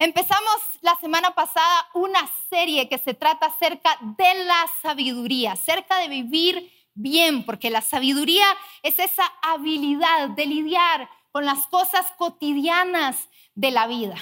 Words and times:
Empezamos 0.00 0.56
la 0.80 0.94
semana 0.98 1.34
pasada 1.34 1.86
una 1.92 2.20
serie 2.48 2.88
que 2.88 2.96
se 2.96 3.12
trata 3.12 3.48
acerca 3.48 3.98
de 4.00 4.44
la 4.46 4.64
sabiduría, 4.80 5.52
acerca 5.52 5.98
de 5.98 6.08
vivir 6.08 6.72
bien, 6.94 7.44
porque 7.44 7.68
la 7.68 7.82
sabiduría 7.82 8.46
es 8.82 8.98
esa 8.98 9.24
habilidad 9.42 10.30
de 10.30 10.46
lidiar 10.46 11.10
con 11.32 11.44
las 11.44 11.66
cosas 11.66 12.10
cotidianas 12.16 13.28
de 13.54 13.72
la 13.72 13.86
vida. 13.86 14.16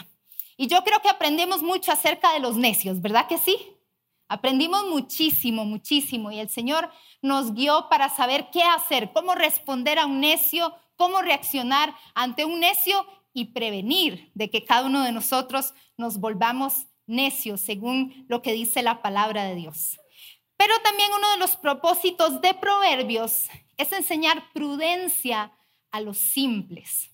Y 0.57 0.67
yo 0.67 0.83
creo 0.83 1.01
que 1.01 1.11
aprendemos 1.11 1.63
mucho 1.63 1.93
acerca 1.93 2.33
de 2.33 2.41
los 2.41 2.57
necios, 2.57 3.01
¿verdad 3.01 3.29
que 3.29 3.39
sí? 3.39 3.57
Aprendimos 4.27 4.85
muchísimo, 4.89 5.65
muchísimo 5.65 6.33
y 6.33 6.41
el 6.41 6.49
Señor 6.49 6.91
nos 7.23 7.55
guió 7.55 7.89
para 7.89 8.09
saber 8.09 8.51
qué 8.51 8.65
hacer, 8.65 9.13
cómo 9.13 9.37
responder 9.37 10.01
a 10.01 10.07
un 10.07 10.19
necio, 10.19 10.75
cómo 10.97 11.23
reaccionar 11.23 11.95
ante 12.17 12.45
un 12.45 12.59
necio 12.59 13.07
y 13.33 13.47
prevenir 13.47 14.31
de 14.35 14.51
que 14.51 14.65
cada 14.65 14.87
uno 14.87 15.05
de 15.05 15.13
nosotros 15.13 15.75
nos 15.97 16.19
volvamos 16.19 16.87
necios 17.07 17.61
según 17.61 18.27
lo 18.29 18.43
que 18.43 18.53
dice 18.53 18.83
la 18.83 19.03
palabra 19.03 19.45
de 19.45 19.55
Dios. 19.55 19.99
Pero 20.57 20.75
también 20.83 21.11
uno 21.17 21.31
de 21.31 21.39
los 21.39 21.57
propósitos 21.57 22.41
de 22.41 22.53
Proverbios 22.55 23.49
es 23.77 23.93
enseñar 23.93 24.53
prudencia 24.53 25.53
a 25.91 26.01
los 26.01 26.19
simples. 26.19 27.11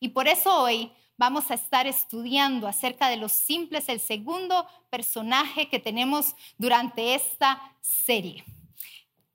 Y 0.00 0.08
por 0.08 0.28
eso 0.28 0.62
hoy 0.62 0.92
vamos 1.16 1.50
a 1.50 1.54
estar 1.54 1.86
estudiando 1.86 2.66
acerca 2.66 3.08
de 3.08 3.16
los 3.16 3.32
simples, 3.32 3.88
el 3.88 4.00
segundo 4.00 4.66
personaje 4.88 5.68
que 5.68 5.78
tenemos 5.78 6.34
durante 6.58 7.14
esta 7.14 7.60
serie. 7.80 8.44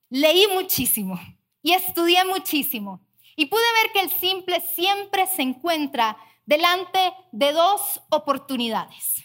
Leí 0.09 0.47
muchísimo 0.47 1.19
y 1.61 1.73
estudié 1.73 2.25
muchísimo 2.25 3.01
y 3.35 3.47
pude 3.47 3.63
ver 3.81 3.91
que 3.91 4.01
el 4.01 4.11
simple 4.11 4.61
siempre 4.75 5.27
se 5.27 5.41
encuentra 5.41 6.17
delante 6.45 7.13
de 7.31 7.51
dos 7.51 8.01
oportunidades, 8.09 9.23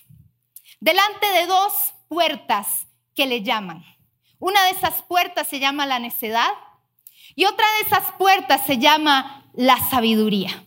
delante 0.80 1.26
de 1.30 1.46
dos 1.46 1.72
puertas 2.08 2.86
que 3.14 3.26
le 3.26 3.42
llaman. 3.42 3.84
Una 4.38 4.64
de 4.64 4.70
esas 4.70 5.02
puertas 5.02 5.46
se 5.48 5.60
llama 5.60 5.86
la 5.86 5.98
necedad 5.98 6.50
y 7.34 7.44
otra 7.44 7.66
de 7.74 7.86
esas 7.86 8.12
puertas 8.12 8.66
se 8.66 8.78
llama 8.78 9.50
la 9.54 9.78
sabiduría. 9.90 10.66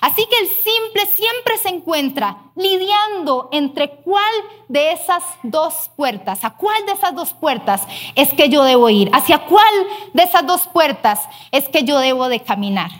Así 0.00 0.26
que 0.26 0.38
el 0.38 0.48
simple 0.48 1.06
siempre 1.14 1.58
se 1.58 1.68
encuentra 1.68 2.38
lidiando 2.56 3.48
entre 3.52 3.90
cuál 3.90 4.32
de 4.68 4.92
esas 4.92 5.22
dos 5.42 5.90
puertas, 5.96 6.44
a 6.44 6.50
cuál 6.56 6.84
de 6.86 6.92
esas 6.92 7.14
dos 7.14 7.32
puertas 7.32 7.82
es 8.14 8.32
que 8.32 8.48
yo 8.48 8.64
debo 8.64 8.88
ir, 8.88 9.10
hacia 9.12 9.46
cuál 9.46 9.74
de 10.12 10.22
esas 10.22 10.46
dos 10.46 10.66
puertas 10.68 11.20
es 11.52 11.68
que 11.68 11.84
yo 11.84 11.98
debo 11.98 12.28
de 12.28 12.42
caminar. 12.42 12.90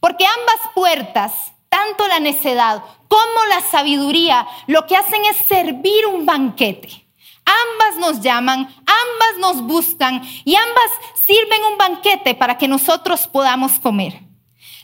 Porque 0.00 0.26
ambas 0.26 0.72
puertas, 0.74 1.32
tanto 1.68 2.06
la 2.08 2.18
necedad 2.18 2.82
como 3.08 3.44
la 3.48 3.60
sabiduría, 3.60 4.46
lo 4.66 4.86
que 4.86 4.96
hacen 4.96 5.24
es 5.26 5.36
servir 5.46 6.06
un 6.06 6.26
banquete. 6.26 7.06
Ambas 7.44 8.00
nos 8.00 8.20
llaman, 8.20 8.66
ambas 8.66 9.38
nos 9.38 9.62
buscan 9.62 10.22
y 10.44 10.56
ambas 10.56 10.90
sirven 11.24 11.62
un 11.70 11.78
banquete 11.78 12.34
para 12.34 12.58
que 12.58 12.66
nosotros 12.66 13.28
podamos 13.28 13.78
comer. 13.78 14.25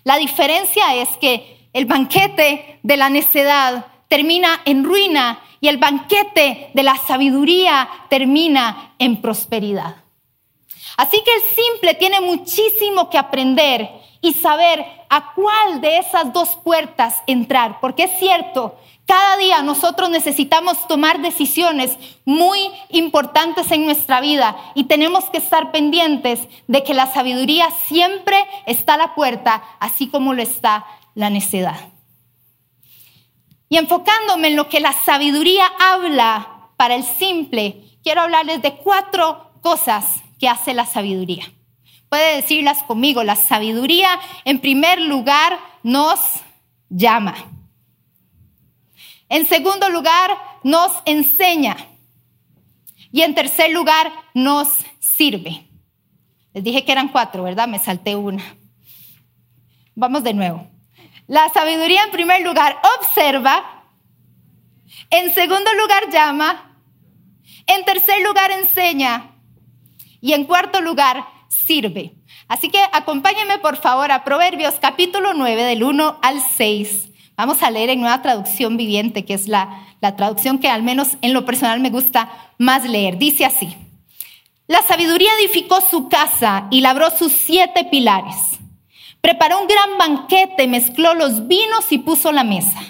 La 0.05 0.17
diferencia 0.17 0.95
es 0.97 1.09
que 1.19 1.69
el 1.73 1.87
banquete 1.87 2.81
de 2.83 2.97
la 2.97 3.09
necedad 3.09 3.87
termina 4.09 4.61
en 4.65 4.85
ruina 4.85 5.41
y 5.61 5.69
el 5.69 5.79
banquete 5.79 6.71
de 6.75 6.83
la 6.83 6.97
sabiduría 6.97 7.89
termina 8.11 8.95
en 8.99 9.23
prosperidad. 9.23 9.97
Así 10.97 11.23
que 11.25 11.33
el 11.35 11.43
simple 11.55 11.95
tiene 11.95 12.21
muchísimo 12.21 13.09
que 13.09 13.17
aprender 13.17 13.89
y 14.23 14.33
saber 14.33 14.87
a 15.11 15.35
cuál 15.35 15.83
de 15.83 15.99
esas 15.99 16.33
dos 16.33 16.57
puertas 16.65 17.17
entrar, 17.27 17.81
porque 17.81 18.05
es 18.05 18.19
cierto 18.19 18.79
cada 19.07 19.37
día 19.37 19.63
nosotros 19.63 20.11
necesitamos 20.11 20.87
tomar 20.87 21.21
decisiones 21.21 21.99
muy 22.25 22.59
importantes 22.89 23.71
en 23.71 23.85
nuestra 23.85 24.21
vida 24.21 24.57
y 24.75 24.85
tenemos 24.85 25.25
que 25.31 25.39
estar 25.39 25.73
pendientes 25.73 26.41
de 26.69 26.85
que 26.85 26.95
la 26.95 27.13
sabiduría 27.13 27.69
siempre 27.87 28.37
está 28.65 28.95
a 28.95 28.99
la 28.99 29.15
puerta, 29.15 29.63
así 29.81 30.09
como 30.09 30.35
lo 30.35 30.43
está 30.43 30.87
la 31.15 31.31
necedad. 31.31 31.79
Y 33.69 33.77
enfocándome 33.77 34.49
en 34.49 34.57
lo 34.57 34.69
que 34.69 34.81
la 34.81 34.93
sabiduría 34.93 35.65
habla 35.79 36.71
para 36.77 36.95
el 36.95 37.05
simple, 37.05 37.83
quiero 38.03 38.21
hablarles 38.21 38.63
de 38.63 38.77
cuatro 38.77 39.51
cosas 39.63 40.23
que 40.39 40.49
hace 40.49 40.75
la 40.75 40.87
sabiduría. 40.87 41.45
Puede 42.13 42.37
decirlas 42.37 42.83
conmigo, 42.83 43.25
la 43.25 43.37
sabiduría 43.37 44.21
en 44.45 44.61
primer 44.61 45.01
lugar 45.01 45.59
nos 45.83 46.21
llama. 46.91 47.35
En 49.31 49.47
segundo 49.47 49.89
lugar, 49.89 50.31
nos 50.63 50.93
enseña. 51.07 51.75
Y 53.13 53.23
en 53.23 53.35
tercer 53.35 53.71
lugar, 53.71 54.13
nos 54.35 54.69
sirve. 55.01 55.67
Les 56.53 56.63
dije 56.63 56.85
que 56.85 56.93
eran 56.93 57.09
cuatro, 57.09 57.45
¿verdad? 57.45 57.67
Me 57.67 57.79
salté 57.79 58.15
una. 58.15 58.45
Vamos 59.95 60.23
de 60.23 60.35
nuevo. 60.35 60.69
La 61.29 61.49
sabiduría 61.49 62.05
en 62.05 62.11
primer 62.11 62.43
lugar 62.43 62.77
observa. 63.01 63.87
En 65.09 65.33
segundo 65.33 65.73
lugar 65.81 66.11
llama. 66.13 66.79
En 67.67 67.83
tercer 67.87 68.23
lugar 68.23 68.51
enseña. 68.51 69.31
Y 70.21 70.35
en 70.35 70.45
cuarto 70.45 70.83
lugar 70.83 71.32
sirve. 71.53 72.15
Así 72.49 72.69
que 72.69 72.81
acompáñenme 72.93 73.59
por 73.59 73.77
favor 73.77 74.11
a 74.11 74.25
Proverbios 74.25 74.75
capítulo 74.81 75.35
9 75.35 75.63
del 75.65 75.85
1 75.85 76.19
al 76.23 76.41
6 76.41 77.13
Vamos 77.37 77.63
a 77.63 77.71
leer 77.71 77.91
en 77.91 78.01
Nueva 78.01 78.21
Traducción 78.21 78.77
Viviente, 78.77 79.25
que 79.25 79.35
es 79.35 79.49
la, 79.49 79.87
la 80.01 80.17
traducción 80.17 80.59
que 80.59 80.69
al 80.69 80.83
menos 80.83 81.17
en 81.23 81.33
lo 81.33 81.47
personal 81.47 81.81
me 81.81 81.91
gusta 81.91 82.31
más 82.59 82.85
leer. 82.89 83.17
Dice 83.17 83.45
así, 83.45 83.75
la 84.67 84.83
sabiduría 84.83 85.31
edificó 85.41 85.81
su 85.81 86.09
casa 86.09 86.69
y 86.71 86.83
labró 86.83 87.11
sus 87.11 87.33
siete 87.33 87.85
pilares. 87.85 88.37
Preparó 89.21 89.61
un 89.61 89.67
gran 89.67 89.99
banquete, 89.99 90.69
mezcló 90.69 91.15
los 91.15 91.49
vinos 91.49 91.91
y 91.91 91.99
puso 91.99 92.33
la 92.33 92.45
mesa. 92.45 92.81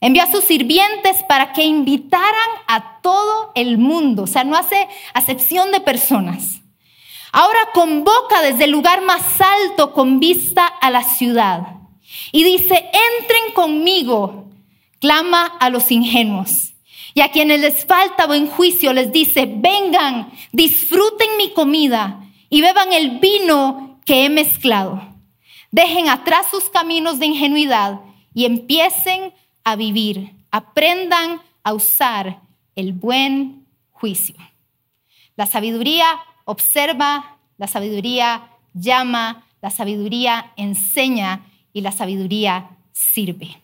Envió 0.00 0.22
a 0.22 0.30
sus 0.30 0.44
sirvientes 0.44 1.22
para 1.26 1.52
que 1.52 1.64
invitaran 1.64 2.50
a 2.68 3.00
todo 3.00 3.52
el 3.54 3.78
mundo, 3.78 4.24
o 4.24 4.26
sea, 4.26 4.44
no 4.44 4.54
hace 4.54 4.86
acepción 5.14 5.72
de 5.72 5.80
personas. 5.80 6.60
Ahora 7.36 7.70
convoca 7.72 8.42
desde 8.42 8.62
el 8.62 8.70
lugar 8.70 9.02
más 9.02 9.40
alto 9.40 9.92
con 9.92 10.20
vista 10.20 10.68
a 10.68 10.88
la 10.88 11.02
ciudad 11.02 11.66
y 12.30 12.44
dice, 12.44 12.76
entren 12.76 13.52
conmigo, 13.54 14.52
clama 15.00 15.46
a 15.58 15.68
los 15.68 15.90
ingenuos. 15.90 16.74
Y 17.12 17.22
a 17.22 17.32
quienes 17.32 17.60
les 17.60 17.84
falta 17.86 18.28
buen 18.28 18.46
juicio 18.46 18.92
les 18.92 19.10
dice, 19.10 19.52
vengan, 19.52 20.30
disfruten 20.52 21.36
mi 21.36 21.50
comida 21.50 22.20
y 22.50 22.60
beban 22.60 22.92
el 22.92 23.18
vino 23.18 23.98
que 24.04 24.24
he 24.24 24.30
mezclado. 24.30 25.02
Dejen 25.72 26.10
atrás 26.10 26.46
sus 26.52 26.70
caminos 26.70 27.18
de 27.18 27.26
ingenuidad 27.26 27.98
y 28.32 28.44
empiecen 28.44 29.34
a 29.64 29.74
vivir. 29.74 30.30
Aprendan 30.52 31.42
a 31.64 31.72
usar 31.72 32.42
el 32.76 32.92
buen 32.92 33.66
juicio. 33.90 34.36
La 35.34 35.46
sabiduría 35.46 36.20
observa, 36.44 37.38
la 37.56 37.66
sabiduría 37.66 38.50
llama, 38.72 39.46
la 39.60 39.70
sabiduría 39.70 40.52
enseña 40.56 41.46
y 41.72 41.80
la 41.80 41.92
sabiduría 41.92 42.70
sirve. 42.92 43.60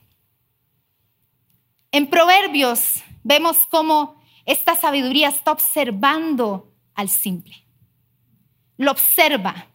En 1.92 2.06
Proverbios 2.06 3.02
vemos 3.22 3.66
cómo 3.66 4.20
esta 4.46 4.74
sabiduría 4.76 5.28
está 5.28 5.52
observando 5.52 6.72
al 6.94 7.08
simple. 7.08 7.54
Lo 8.76 8.92
observa, 8.92 9.66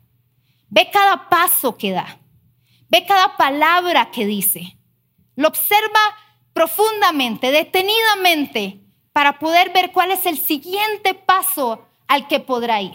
ve 0.69 0.89
cada 0.91 1.29
paso 1.29 1.77
que 1.77 1.91
da, 1.91 2.19
ve 2.89 3.05
cada 3.05 3.37
palabra 3.37 4.11
que 4.11 4.25
dice. 4.25 4.77
Lo 5.35 5.49
observa 5.49 5.99
profundamente, 6.53 7.51
detenidamente, 7.51 8.79
para 9.11 9.37
poder 9.39 9.71
ver 9.73 9.91
cuál 9.91 10.11
es 10.11 10.25
el 10.25 10.37
siguiente 10.37 11.13
paso 11.13 11.85
al 12.07 12.27
que 12.27 12.39
podrá 12.39 12.81
ir. 12.81 12.93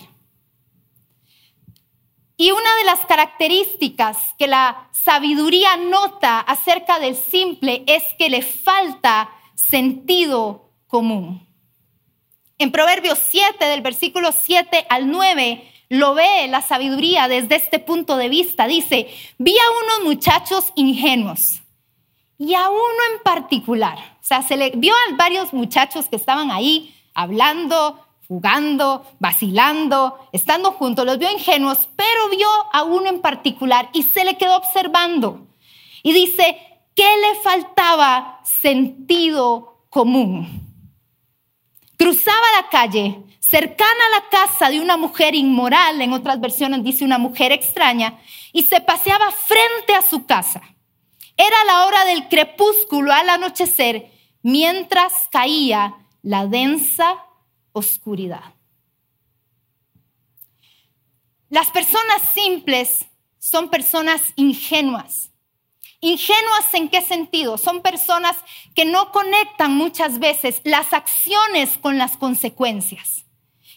Y 2.37 2.53
una 2.53 2.75
de 2.77 2.85
las 2.85 3.01
características 3.05 4.17
que 4.39 4.47
la 4.47 4.89
sabiduría 4.93 5.77
nota 5.77 6.41
acerca 6.41 6.99
del 6.99 7.15
simple 7.15 7.85
es 7.87 8.03
que 8.19 8.31
le 8.31 8.41
falta 8.41 9.31
sentido 9.55 10.71
común. 10.87 11.47
En 12.57 12.73
Proverbios 12.73 13.19
7, 13.31 13.65
del 13.67 13.83
versículo 13.83 14.33
7 14.33 14.87
al 14.89 15.11
9, 15.11 15.71
lo 15.91 16.15
ve 16.15 16.47
la 16.49 16.63
sabiduría 16.63 17.29
desde 17.29 17.57
este 17.57 17.79
punto 17.79 18.17
de 18.17 18.29
vista. 18.29 18.67
Dice, 18.67 19.09
vi 19.37 19.57
a 19.59 19.71
unos 19.85 20.07
muchachos 20.07 20.73
ingenuos 20.77 21.61
y 22.39 22.55
a 22.55 22.71
uno 22.71 23.01
en 23.13 23.23
particular. 23.23 23.99
O 23.99 24.25
sea, 24.25 24.43
se 24.43 24.57
le 24.57 24.71
vio 24.71 24.95
a 24.95 25.17
varios 25.17 25.53
muchachos 25.53 26.09
que 26.09 26.17
estaban 26.17 26.51
ahí 26.51 26.95
hablando, 27.13 28.07
jugando, 28.31 29.05
vacilando, 29.19 30.29
estando 30.31 30.71
juntos, 30.71 31.05
los 31.05 31.19
vio 31.19 31.33
ingenuos, 31.33 31.89
pero 31.97 32.29
vio 32.31 32.49
a 32.73 32.85
uno 32.85 33.09
en 33.09 33.21
particular 33.21 33.91
y 33.93 34.05
se 34.05 34.25
le 34.25 34.39
quedó 34.39 34.57
observando. 34.57 35.49
Y 36.05 36.13
dice, 36.13 36.57
¿qué 36.95 37.09
le 37.19 37.41
faltaba 37.41 38.41
sentido 38.45 39.71
común. 39.91 40.47
Cruzaba 41.99 42.47
la 42.63 42.69
calle 42.71 43.23
cercana 43.41 43.91
a 44.07 44.21
la 44.21 44.29
casa 44.31 44.71
de 44.71 44.81
una 44.81 44.97
mujer 44.97 45.35
inmoral, 45.35 46.01
en 46.01 46.13
otras 46.13 46.41
versiones 46.41 46.85
dice 46.85 47.05
una 47.05 47.19
mujer 47.19 47.53
extraña, 47.53 48.19
y 48.53 48.63
se 48.63 48.81
paseaba 48.81 49.31
frente 49.33 49.95
a 49.95 50.03
su 50.03 50.25
casa. 50.25 50.63
Era 51.37 51.65
la 51.67 51.87
hora 51.87 52.05
del 52.05 52.29
crepúsculo 52.29 53.13
al 53.13 53.29
anochecer, 53.29 54.11
mientras 54.43 55.13
caía 55.31 55.97
la 56.23 56.47
densa 56.47 57.17
oscuridad. 57.73 58.55
Las 61.49 61.71
personas 61.71 62.23
simples 62.33 63.07
son 63.39 63.71
personas 63.71 64.23
ingenuas. 64.37 65.31
Ingenuas 66.01 66.73
en 66.75 66.89
qué 66.89 67.03
sentido? 67.03 67.59
Son 67.59 67.83
personas 67.83 68.37
que 68.75 68.85
no 68.85 69.11
conectan 69.13 69.73
muchas 69.77 70.19
veces 70.19 70.61
las 70.65 70.93
acciones 70.93 71.77
con 71.79 71.99
las 71.99 72.17
consecuencias. 72.17 73.25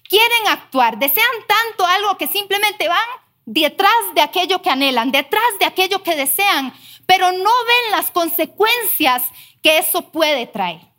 Quieren 0.07 0.47
actuar, 0.47 0.99
desean 0.99 1.27
tanto 1.47 1.85
algo 1.85 2.17
que 2.17 2.27
simplemente 2.27 2.87
van 2.87 3.07
detrás 3.45 3.91
de 4.15 4.21
aquello 4.21 4.61
que 4.61 4.69
anhelan, 4.69 5.11
detrás 5.11 5.43
de 5.59 5.65
aquello 5.65 6.03
que 6.03 6.15
desean, 6.15 6.73
pero 7.05 7.31
no 7.31 7.37
ven 7.39 7.91
las 7.91 8.11
consecuencias 8.11 9.23
que 9.61 9.79
eso 9.79 10.11
puede 10.11 10.47
traer. 10.47 10.92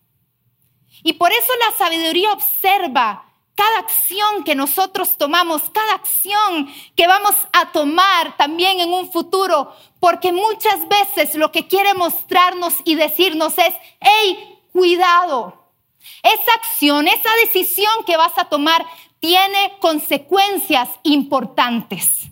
Y 1.04 1.12
por 1.12 1.30
eso 1.30 1.52
la 1.60 1.76
sabiduría 1.76 2.32
observa 2.32 3.26
cada 3.54 3.78
acción 3.78 4.42
que 4.42 4.54
nosotros 4.54 5.16
tomamos, 5.16 5.70
cada 5.70 5.94
acción 5.94 6.68
que 6.96 7.06
vamos 7.06 7.34
a 7.52 7.70
tomar 7.72 8.36
también 8.36 8.80
en 8.80 8.92
un 8.92 9.12
futuro, 9.12 9.72
porque 10.00 10.32
muchas 10.32 10.88
veces 10.88 11.34
lo 11.36 11.52
que 11.52 11.68
quiere 11.68 11.94
mostrarnos 11.94 12.74
y 12.84 12.94
decirnos 12.94 13.56
es, 13.58 13.74
hey, 14.00 14.58
cuidado, 14.72 15.70
esa 16.22 16.54
acción, 16.54 17.06
esa 17.06 17.30
decisión 17.44 17.92
que 18.06 18.16
vas 18.16 18.36
a 18.38 18.46
tomar 18.46 18.84
tiene 19.20 19.76
consecuencias 19.80 20.88
importantes. 21.02 22.30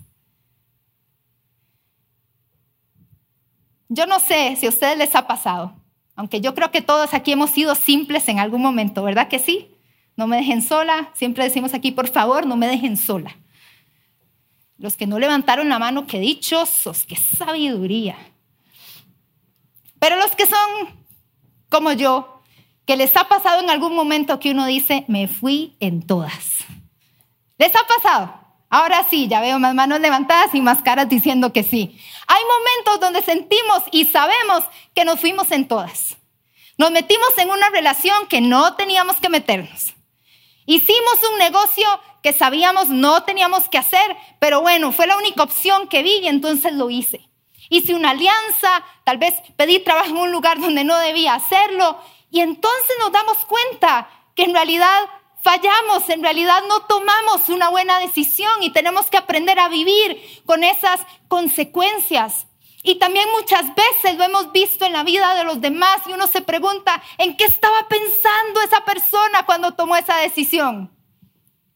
Yo 3.87 4.07
no 4.07 4.19
sé 4.19 4.55
si 4.55 4.65
a 4.65 4.69
ustedes 4.69 4.97
les 4.97 5.15
ha 5.15 5.27
pasado, 5.27 5.75
aunque 6.15 6.41
yo 6.41 6.53
creo 6.53 6.71
que 6.71 6.81
todos 6.81 7.13
aquí 7.13 7.31
hemos 7.31 7.49
sido 7.49 7.75
simples 7.75 8.27
en 8.27 8.39
algún 8.39 8.61
momento, 8.61 9.03
¿verdad 9.03 9.27
que 9.27 9.39
sí? 9.39 9.69
No 10.15 10.27
me 10.27 10.37
dejen 10.37 10.61
sola. 10.61 11.11
Siempre 11.15 11.43
decimos 11.43 11.73
aquí, 11.73 11.91
por 11.91 12.07
favor, 12.07 12.45
no 12.45 12.55
me 12.55 12.67
dejen 12.67 12.97
sola. 12.97 13.35
Los 14.77 14.97
que 14.97 15.07
no 15.07 15.17
levantaron 15.17 15.69
la 15.69 15.79
mano, 15.79 16.05
qué 16.05 16.19
dichosos, 16.19 17.05
qué 17.05 17.15
sabiduría. 17.15 18.17
Pero 19.99 20.17
los 20.17 20.35
que 20.35 20.45
son 20.45 21.03
como 21.69 21.93
yo, 21.93 22.41
que 22.85 22.97
les 22.97 23.15
ha 23.15 23.27
pasado 23.27 23.61
en 23.61 23.69
algún 23.69 23.95
momento 23.95 24.39
que 24.39 24.51
uno 24.51 24.65
dice, 24.65 25.05
me 25.07 25.27
fui 25.27 25.75
en 25.79 26.05
todas. 26.05 26.57
¿Les 27.57 27.73
ha 27.75 27.79
pasado? 27.87 28.42
Ahora 28.73 29.05
sí, 29.07 29.27
ya 29.27 29.39
veo 29.39 29.59
más 29.59 29.75
manos 29.75 29.99
levantadas 29.99 30.55
y 30.55 30.59
más 30.59 30.81
caras 30.81 31.07
diciendo 31.07 31.53
que 31.53 31.61
sí. 31.61 31.95
Hay 32.25 32.41
momentos 32.43 32.99
donde 32.99 33.21
sentimos 33.21 33.83
y 33.91 34.05
sabemos 34.05 34.63
que 34.95 35.05
nos 35.05 35.19
fuimos 35.19 35.51
en 35.51 35.67
todas. 35.67 36.17
Nos 36.79 36.89
metimos 36.89 37.37
en 37.37 37.51
una 37.51 37.69
relación 37.69 38.25
que 38.25 38.41
no 38.41 38.73
teníamos 38.73 39.17
que 39.17 39.29
meternos. 39.29 39.93
Hicimos 40.65 41.19
un 41.31 41.37
negocio 41.37 41.85
que 42.23 42.33
sabíamos 42.33 42.89
no 42.89 43.21
teníamos 43.21 43.69
que 43.69 43.77
hacer, 43.77 44.17
pero 44.39 44.61
bueno, 44.61 44.91
fue 44.91 45.05
la 45.05 45.17
única 45.17 45.43
opción 45.43 45.87
que 45.87 46.01
vi 46.01 46.21
y 46.23 46.27
entonces 46.27 46.73
lo 46.73 46.89
hice. 46.89 47.29
Hice 47.69 47.93
una 47.93 48.09
alianza, 48.09 48.83
tal 49.03 49.19
vez 49.19 49.35
pedí 49.55 49.81
trabajo 49.81 50.09
en 50.09 50.17
un 50.17 50.31
lugar 50.31 50.59
donde 50.59 50.83
no 50.83 50.97
debía 50.97 51.35
hacerlo 51.35 51.99
y 52.31 52.39
entonces 52.39 52.95
nos 52.97 53.11
damos 53.11 53.37
cuenta 53.45 54.09
que 54.33 54.45
en 54.45 54.53
realidad 54.55 54.99
fallamos, 55.43 56.09
en 56.09 56.23
realidad 56.23 56.63
no 56.67 56.79
tomamos 56.83 57.49
una 57.49 57.69
buena 57.69 57.99
decisión 57.99 58.63
y 58.63 58.71
tenemos 58.71 59.07
que 59.07 59.17
aprender 59.17 59.59
a 59.59 59.67
vivir 59.67 60.19
con 60.45 60.63
esas 60.63 61.01
consecuencias. 61.27 62.47
Y 62.81 62.95
también 62.95 63.29
muchas 63.31 63.65
veces 63.75 64.17
lo 64.17 64.23
hemos 64.23 64.51
visto 64.51 64.85
en 64.85 64.93
la 64.93 65.03
vida 65.03 65.35
de 65.35 65.43
los 65.43 65.61
demás 65.61 66.01
y 66.07 66.13
uno 66.13 66.27
se 66.27 66.41
pregunta, 66.41 67.01
¿en 67.17 67.35
qué 67.37 67.43
estaba 67.45 67.87
pensando 67.87 68.61
esa 68.61 68.83
persona 68.85 69.45
cuando 69.45 69.73
tomó 69.73 69.95
esa 69.95 70.17
decisión? 70.17 70.91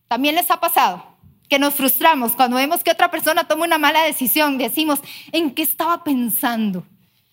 También 0.08 0.36
les 0.36 0.50
ha 0.50 0.60
pasado 0.60 1.18
que 1.50 1.60
nos 1.60 1.76
frustramos 1.76 2.36
cuando 2.36 2.58
vemos 2.58 2.84
que 2.84 2.92
otra 2.92 3.12
persona 3.12 3.48
toma 3.48 3.66
una 3.66 3.78
mala 3.78 4.04
decisión, 4.04 4.58
decimos, 4.58 5.00
¿en 5.32 5.54
qué 5.54 5.64
estaba 5.64 6.04
pensando? 6.04 6.86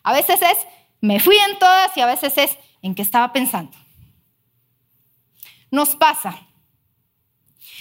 A 0.02 0.12
veces 0.12 0.40
es, 0.42 0.58
me 1.00 1.18
fui 1.20 1.36
en 1.36 1.58
todas 1.58 1.96
y 1.96 2.00
a 2.00 2.06
veces 2.06 2.36
es, 2.38 2.58
¿en 2.82 2.94
qué 2.94 3.02
estaba 3.02 3.32
pensando? 3.32 3.76
Nos 5.74 5.96
pasa. 5.96 6.38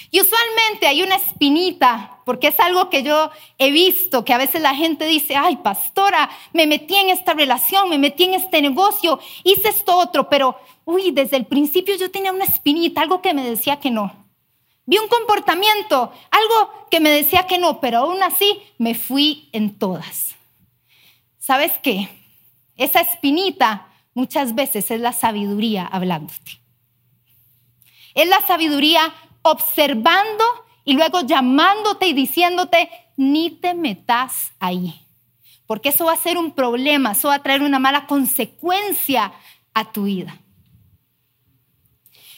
Y 0.10 0.20
usualmente 0.20 0.88
hay 0.88 1.04
una 1.04 1.18
espinita, 1.18 2.22
porque 2.26 2.48
es 2.48 2.60
algo 2.60 2.90
que 2.90 3.04
yo 3.04 3.30
he 3.60 3.70
visto, 3.70 4.26
que 4.26 4.34
a 4.34 4.40
veces 4.40 4.64
la 4.64 4.74
gente 4.74 5.06
dice, 5.06 5.36
ay, 5.36 5.58
pastora, 5.58 6.28
me 6.54 6.66
metí 6.66 6.96
en 6.96 7.12
esta 7.12 7.36
relación, 7.36 7.90
me 7.90 8.00
metí 8.00 8.24
en 8.24 8.34
este 8.34 8.64
negocio, 8.64 9.20
hice 9.44 9.70
esto 9.70 9.96
otro, 9.96 10.28
pero, 10.28 10.58
uy, 10.86 11.12
desde 11.12 11.38
el 11.38 11.46
principio 11.46 11.96
yo 11.96 12.10
tenía 12.10 12.32
una 12.32 12.46
espinita, 12.46 13.02
algo 13.02 13.22
que 13.22 13.36
me 13.36 13.48
decía 13.48 13.80
que 13.80 13.92
no. 13.92 14.12
Vi 14.88 14.98
un 14.98 15.08
comportamiento, 15.08 16.12
algo 16.32 16.88
que 16.90 17.00
me 17.00 17.12
decía 17.12 17.46
que 17.46 17.60
no, 17.60 17.80
pero 17.80 18.00
aún 18.00 18.24
así 18.24 18.60
me 18.80 18.96
fui 18.96 19.50
en 19.52 19.78
todas. 19.78 20.34
¿Sabes 21.38 21.74
qué? 21.84 22.10
Esa 22.76 23.02
espinita 23.02 23.94
muchas 24.16 24.56
veces 24.56 24.90
es 24.90 25.00
la 25.00 25.14
sabiduría 25.14 25.86
hablándote. 25.86 26.63
Es 28.14 28.28
la 28.28 28.46
sabiduría 28.46 29.14
observando 29.42 30.44
y 30.86 30.94
luego 30.94 31.22
llamándote 31.22 32.08
y 32.08 32.14
diciéndote, 32.14 32.90
ni 33.18 33.52
te 33.52 33.74
metas 33.74 34.52
ahí. 34.60 35.02
Porque 35.66 35.90
eso 35.90 36.06
va 36.06 36.14
a 36.14 36.18
ser 36.18 36.38
un 36.38 36.52
problema, 36.52 37.14
eso 37.14 37.30
va 37.30 37.36
a 37.36 37.44
traer 37.44 37.62
una 37.62 37.80
mala 37.80 38.06
consecuencia 38.06 39.34
a 39.74 39.92
tu 39.92 40.04
vida. 40.04 40.40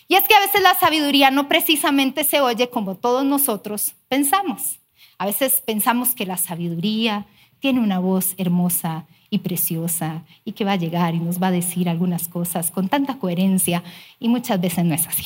Y 0.07 0.15
es 0.15 0.23
que 0.27 0.35
a 0.35 0.39
veces 0.39 0.61
la 0.61 0.75
sabiduría 0.75 1.31
no 1.31 1.47
precisamente 1.47 2.23
se 2.23 2.39
oye 2.39 2.69
como 2.69 2.95
todos 2.95 3.25
nosotros 3.25 3.95
pensamos. 4.07 4.79
A 5.17 5.25
veces 5.25 5.61
pensamos 5.65 6.13
que 6.13 6.25
la 6.25 6.37
sabiduría 6.37 7.25
tiene 7.59 7.79
una 7.79 7.99
voz 7.99 8.35
hermosa 8.37 9.05
y 9.31 9.39
preciosa 9.39 10.23
y 10.43 10.51
que 10.51 10.65
va 10.65 10.73
a 10.73 10.77
llegar 10.77 11.15
y 11.15 11.19
nos 11.19 11.41
va 11.41 11.47
a 11.47 11.51
decir 11.51 11.89
algunas 11.89 12.27
cosas 12.27 12.69
con 12.69 12.89
tanta 12.89 13.17
coherencia 13.17 13.83
y 14.19 14.29
muchas 14.29 14.61
veces 14.61 14.85
no 14.85 14.93
es 14.93 15.07
así. 15.07 15.25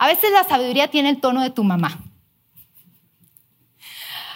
A 0.00 0.06
veces 0.06 0.32
la 0.32 0.44
sabiduría 0.44 0.88
tiene 0.88 1.10
el 1.10 1.20
tono 1.20 1.42
de 1.42 1.50
tu 1.50 1.62
mamá. 1.62 1.98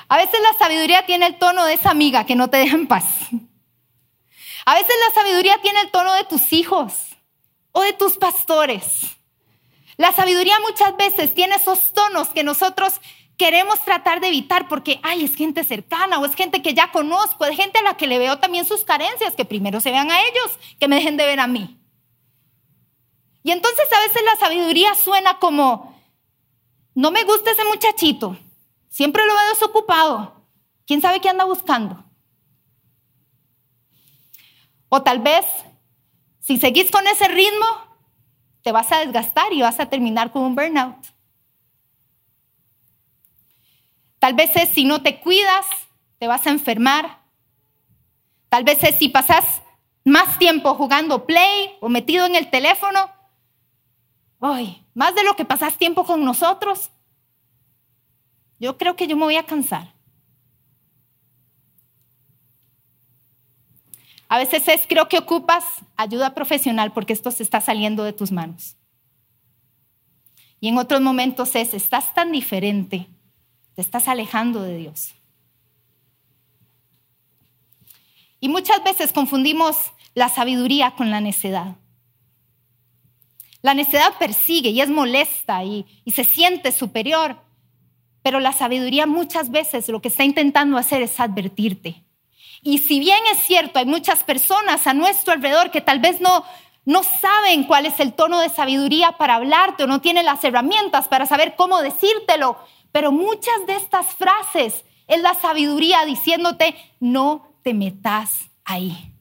A 0.08 0.18
veces 0.18 0.38
la 0.42 0.58
sabiduría 0.58 1.06
tiene 1.06 1.26
el 1.26 1.38
tono 1.38 1.64
de 1.64 1.72
esa 1.72 1.90
amiga 1.90 2.26
que 2.26 2.34
no 2.34 2.50
te 2.50 2.58
deja 2.58 2.76
en 2.76 2.86
paz. 2.86 3.06
A 4.66 4.74
veces 4.74 4.94
la 5.08 5.14
sabiduría 5.14 5.56
tiene 5.62 5.80
el 5.80 5.90
tono 5.90 6.12
de 6.12 6.24
tus 6.24 6.52
hijos 6.52 6.92
o 7.72 7.80
de 7.80 7.94
tus 7.94 8.18
pastores. 8.18 9.16
La 9.96 10.12
sabiduría 10.12 10.54
muchas 10.60 10.94
veces 10.98 11.32
tiene 11.32 11.54
esos 11.54 11.94
tonos 11.94 12.28
que 12.28 12.44
nosotros 12.44 13.00
queremos 13.38 13.82
tratar 13.86 14.20
de 14.20 14.28
evitar 14.28 14.68
porque, 14.68 15.00
ay, 15.02 15.24
es 15.24 15.34
gente 15.34 15.64
cercana 15.64 16.18
o 16.18 16.26
es 16.26 16.34
gente 16.34 16.60
que 16.60 16.74
ya 16.74 16.92
conozco, 16.92 17.46
es 17.46 17.56
gente 17.56 17.78
a 17.78 17.82
la 17.84 17.96
que 17.96 18.06
le 18.06 18.18
veo 18.18 18.38
también 18.38 18.66
sus 18.66 18.84
carencias, 18.84 19.34
que 19.34 19.46
primero 19.46 19.80
se 19.80 19.92
vean 19.92 20.10
a 20.10 20.20
ellos, 20.20 20.58
que 20.78 20.88
me 20.88 20.96
dejen 20.96 21.16
de 21.16 21.24
ver 21.24 21.40
a 21.40 21.46
mí. 21.46 21.78
Y 23.44 23.50
entonces 23.52 23.86
a 23.92 24.00
veces 24.00 24.22
la 24.24 24.36
sabiduría 24.36 24.94
suena 24.94 25.38
como, 25.38 25.94
no 26.94 27.10
me 27.10 27.24
gusta 27.24 27.50
ese 27.50 27.64
muchachito, 27.66 28.38
siempre 28.88 29.24
lo 29.26 29.34
veo 29.34 29.48
desocupado, 29.50 30.46
quién 30.86 31.02
sabe 31.02 31.20
qué 31.20 31.28
anda 31.28 31.44
buscando. 31.44 32.02
O 34.88 35.02
tal 35.02 35.18
vez, 35.18 35.44
si 36.40 36.56
seguís 36.56 36.90
con 36.90 37.06
ese 37.06 37.28
ritmo, 37.28 37.66
te 38.62 38.72
vas 38.72 38.90
a 38.92 39.00
desgastar 39.00 39.52
y 39.52 39.60
vas 39.60 39.78
a 39.78 39.90
terminar 39.90 40.32
con 40.32 40.42
un 40.42 40.54
burnout. 40.54 41.06
Tal 44.18 44.32
vez 44.32 44.56
es 44.56 44.70
si 44.70 44.86
no 44.86 45.02
te 45.02 45.20
cuidas, 45.20 45.66
te 46.18 46.28
vas 46.28 46.46
a 46.46 46.50
enfermar. 46.50 47.20
Tal 48.48 48.64
vez 48.64 48.82
es 48.84 48.96
si 48.96 49.10
pasas 49.10 49.60
más 50.02 50.38
tiempo 50.38 50.74
jugando 50.76 51.26
play 51.26 51.76
o 51.80 51.90
metido 51.90 52.24
en 52.24 52.36
el 52.36 52.48
teléfono, 52.48 53.10
Ay, 54.46 54.84
más 54.92 55.14
de 55.14 55.24
lo 55.24 55.36
que 55.36 55.46
pasas 55.46 55.78
tiempo 55.78 56.04
con 56.04 56.22
nosotros. 56.22 56.90
Yo 58.60 58.76
creo 58.76 58.94
que 58.94 59.06
yo 59.06 59.16
me 59.16 59.24
voy 59.24 59.36
a 59.36 59.46
cansar. 59.46 59.94
A 64.28 64.36
veces 64.36 64.68
es, 64.68 64.82
creo 64.86 65.08
que 65.08 65.16
ocupas 65.16 65.64
ayuda 65.96 66.34
profesional 66.34 66.92
porque 66.92 67.14
esto 67.14 67.30
se 67.30 67.42
está 67.42 67.62
saliendo 67.62 68.04
de 68.04 68.12
tus 68.12 68.32
manos. 68.32 68.76
Y 70.60 70.68
en 70.68 70.76
otros 70.76 71.00
momentos 71.00 71.54
es, 71.56 71.72
estás 71.72 72.12
tan 72.12 72.30
diferente, 72.30 73.08
te 73.74 73.80
estás 73.80 74.08
alejando 74.08 74.60
de 74.60 74.76
Dios. 74.76 75.14
Y 78.40 78.50
muchas 78.50 78.84
veces 78.84 79.10
confundimos 79.10 79.74
la 80.12 80.28
sabiduría 80.28 80.94
con 80.96 81.10
la 81.10 81.22
necedad. 81.22 81.76
La 83.64 83.72
necedad 83.72 84.12
persigue 84.18 84.68
y 84.68 84.82
es 84.82 84.90
molesta 84.90 85.64
y, 85.64 85.86
y, 86.04 86.10
se 86.10 86.24
siente 86.24 86.70
superior, 86.70 87.38
pero 88.22 88.38
la 88.38 88.52
sabiduría 88.52 89.06
muchas 89.06 89.50
veces 89.50 89.88
lo 89.88 90.02
que 90.02 90.08
está 90.08 90.22
intentando 90.22 90.76
hacer 90.76 91.00
es 91.00 91.18
advertirte. 91.18 92.04
Y 92.60 92.76
si 92.76 93.00
bien 93.00 93.20
es 93.32 93.38
cierto, 93.38 93.78
hay 93.78 93.86
muchas 93.86 94.22
personas 94.22 94.86
a 94.86 94.92
nuestro 94.92 95.32
alrededor 95.32 95.70
que 95.70 95.80
tal 95.80 95.98
vez 95.98 96.20
no, 96.20 96.44
no 96.84 97.02
saben 97.04 97.64
cuál 97.64 97.86
es 97.86 98.00
el 98.00 98.12
tono 98.12 98.38
de 98.38 98.50
sabiduría 98.50 99.12
para 99.12 99.36
hablarte 99.36 99.84
o 99.84 99.86
no 99.86 100.02
tienen 100.02 100.26
las 100.26 100.44
herramientas 100.44 101.08
para 101.08 101.24
saber 101.24 101.54
cómo 101.56 101.80
decírtelo, 101.80 102.58
pero 102.92 103.12
muchas 103.12 103.66
de 103.66 103.76
estas 103.76 104.08
frases 104.14 104.84
es 105.06 105.22
la 105.22 105.32
sabiduría 105.32 106.04
diciéndote, 106.04 106.76
no 107.00 107.54
te 107.62 107.72
metas 107.72 108.50
ahí. 108.62 109.14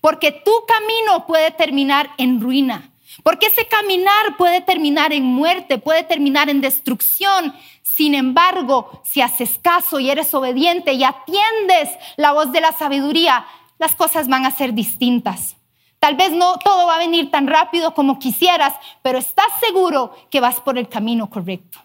Porque 0.00 0.30
tu 0.30 0.52
camino 0.68 1.26
puede 1.26 1.50
terminar 1.50 2.10
en 2.18 2.40
ruina. 2.40 2.89
Porque 3.22 3.46
ese 3.46 3.66
caminar 3.66 4.36
puede 4.36 4.60
terminar 4.60 5.12
en 5.12 5.24
muerte, 5.24 5.78
puede 5.78 6.04
terminar 6.04 6.48
en 6.48 6.60
destrucción. 6.60 7.54
Sin 7.82 8.14
embargo, 8.14 9.02
si 9.04 9.20
haces 9.20 9.58
caso 9.60 10.00
y 10.00 10.10
eres 10.10 10.32
obediente 10.32 10.92
y 10.92 11.04
atiendes 11.04 11.90
la 12.16 12.32
voz 12.32 12.52
de 12.52 12.60
la 12.60 12.72
sabiduría, 12.72 13.44
las 13.78 13.94
cosas 13.94 14.28
van 14.28 14.46
a 14.46 14.50
ser 14.50 14.74
distintas. 14.74 15.56
Tal 15.98 16.16
vez 16.16 16.32
no 16.32 16.58
todo 16.58 16.86
va 16.86 16.94
a 16.94 16.98
venir 16.98 17.30
tan 17.30 17.46
rápido 17.46 17.94
como 17.94 18.18
quisieras, 18.18 18.74
pero 19.02 19.18
estás 19.18 19.48
seguro 19.60 20.16
que 20.30 20.40
vas 20.40 20.60
por 20.60 20.78
el 20.78 20.88
camino 20.88 21.28
correcto. 21.28 21.78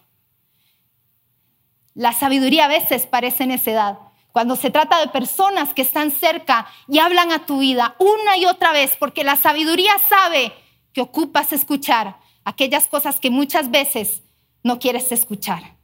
La 1.94 2.12
sabiduría 2.12 2.66
a 2.66 2.68
veces 2.68 3.06
parece 3.06 3.46
necedad. 3.46 3.98
Cuando 4.32 4.56
se 4.56 4.70
trata 4.70 5.00
de 5.00 5.08
personas 5.08 5.72
que 5.72 5.82
están 5.82 6.10
cerca 6.10 6.66
y 6.88 6.98
hablan 6.98 7.32
a 7.32 7.46
tu 7.46 7.58
vida 7.58 7.94
una 7.98 8.36
y 8.36 8.44
otra 8.44 8.72
vez, 8.72 8.96
porque 8.98 9.24
la 9.24 9.36
sabiduría 9.36 9.92
sabe 10.08 10.52
que 10.96 11.02
ocupas 11.02 11.52
escuchar 11.52 12.16
aquellas 12.42 12.88
cosas 12.88 13.20
que 13.20 13.28
muchas 13.28 13.70
veces 13.70 14.22
no 14.62 14.78
quieres 14.78 15.12
escuchar. 15.12 15.76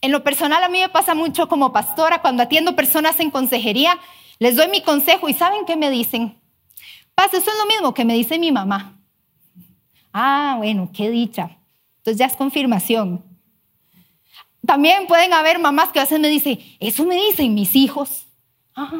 En 0.00 0.12
lo 0.12 0.24
personal 0.24 0.64
a 0.64 0.70
mí 0.70 0.80
me 0.80 0.88
pasa 0.88 1.14
mucho 1.14 1.46
como 1.46 1.74
pastora 1.74 2.22
cuando 2.22 2.42
atiendo 2.42 2.74
personas 2.74 3.20
en 3.20 3.30
consejería 3.30 3.98
les 4.38 4.56
doy 4.56 4.68
mi 4.68 4.80
consejo 4.80 5.28
y 5.28 5.34
¿saben 5.34 5.66
qué 5.66 5.76
me 5.76 5.90
dicen? 5.90 6.40
Paz, 7.14 7.34
eso 7.34 7.50
es 7.50 7.58
lo 7.58 7.66
mismo 7.66 7.92
que 7.92 8.06
me 8.06 8.14
dice 8.14 8.38
mi 8.38 8.50
mamá. 8.50 8.98
Ah, 10.14 10.54
bueno, 10.56 10.90
qué 10.94 11.10
dicha. 11.10 11.58
Entonces 11.98 12.18
ya 12.18 12.24
es 12.24 12.36
confirmación. 12.36 13.22
También 14.64 15.06
pueden 15.06 15.34
haber 15.34 15.58
mamás 15.58 15.90
que 15.90 15.98
a 15.98 16.04
veces 16.04 16.18
me 16.18 16.30
dicen, 16.30 16.58
eso 16.80 17.04
me 17.04 17.16
dicen 17.16 17.52
mis 17.52 17.76
hijos. 17.76 18.26
Ah. 18.74 18.90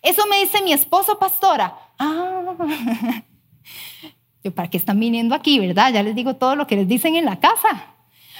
Eso 0.00 0.24
me 0.28 0.38
dice 0.38 0.62
mi 0.62 0.72
esposo, 0.72 1.18
pastora. 1.18 1.87
Ah. 1.98 2.54
Yo, 4.44 4.54
¿para 4.54 4.70
qué 4.70 4.76
están 4.78 5.00
viniendo 5.00 5.34
aquí, 5.34 5.58
verdad? 5.58 5.92
Ya 5.92 6.02
les 6.02 6.14
digo 6.14 6.36
todo 6.36 6.56
lo 6.56 6.66
que 6.66 6.76
les 6.76 6.88
dicen 6.88 7.16
en 7.16 7.24
la 7.24 7.40
casa. 7.40 7.94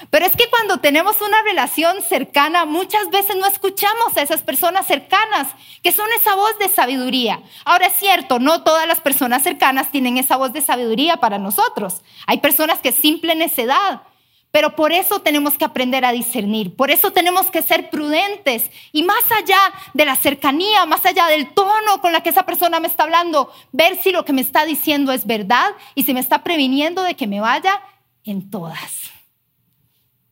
Pero 0.09 0.25
es 0.25 0.35
que 0.35 0.49
cuando 0.49 0.77
tenemos 0.77 1.21
una 1.21 1.41
relación 1.41 2.01
cercana, 2.01 2.63
muchas 2.63 3.09
veces 3.09 3.35
no 3.35 3.45
escuchamos 3.45 4.15
a 4.15 4.21
esas 4.21 4.43
personas 4.43 4.87
cercanas, 4.87 5.47
que 5.83 5.91
son 5.91 6.07
esa 6.17 6.35
voz 6.35 6.57
de 6.57 6.69
sabiduría. 6.69 7.41
Ahora 7.65 7.87
es 7.87 7.97
cierto, 7.97 8.39
no 8.39 8.63
todas 8.63 8.87
las 8.87 9.01
personas 9.01 9.43
cercanas 9.43 9.91
tienen 9.91 10.17
esa 10.17 10.37
voz 10.37 10.53
de 10.53 10.61
sabiduría 10.61 11.17
para 11.17 11.37
nosotros. 11.37 12.01
Hay 12.27 12.37
personas 12.37 12.79
que 12.79 12.93
simple 12.93 13.35
necedad, 13.35 14.03
pero 14.51 14.75
por 14.75 14.91
eso 14.91 15.21
tenemos 15.21 15.57
que 15.57 15.65
aprender 15.65 16.05
a 16.05 16.11
discernir, 16.11 16.75
por 16.75 16.91
eso 16.91 17.11
tenemos 17.11 17.51
que 17.51 17.61
ser 17.61 17.89
prudentes 17.89 18.69
y 18.91 19.03
más 19.03 19.23
allá 19.31 19.59
de 19.93 20.05
la 20.05 20.15
cercanía, 20.15 20.85
más 20.85 21.05
allá 21.05 21.27
del 21.27 21.53
tono 21.53 22.01
con 22.01 22.11
la 22.11 22.21
que 22.21 22.29
esa 22.29 22.45
persona 22.45 22.79
me 22.79 22.87
está 22.87 23.03
hablando, 23.03 23.51
ver 23.71 24.01
si 24.01 24.11
lo 24.11 24.25
que 24.25 24.33
me 24.33 24.41
está 24.41 24.65
diciendo 24.65 25.11
es 25.11 25.25
verdad 25.25 25.71
y 25.95 26.03
si 26.03 26.13
me 26.13 26.19
está 26.19 26.43
previniendo 26.43 27.03
de 27.03 27.15
que 27.15 27.27
me 27.27 27.39
vaya 27.39 27.81
en 28.23 28.49
todas 28.49 29.11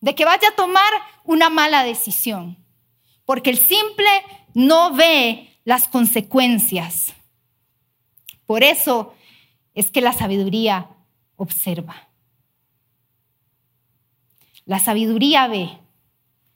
de 0.02 0.16
que 0.16 0.26
vaya 0.26 0.50
a 0.50 0.56
tomar 0.56 0.92
una 1.24 1.50
mala 1.50 1.84
decisión, 1.84 2.58
porque 3.26 3.50
el 3.50 3.58
simple 3.58 4.08
no 4.54 4.94
ve 4.94 5.60
las 5.64 5.88
consecuencias. 5.88 7.14
Por 8.46 8.64
eso 8.64 9.14
es 9.74 9.92
que 9.92 10.02
la 10.02 10.14
sabiduría 10.14 10.90
observa. 11.36 12.07
La 14.68 14.80
sabiduría 14.80 15.48
ve, 15.48 15.80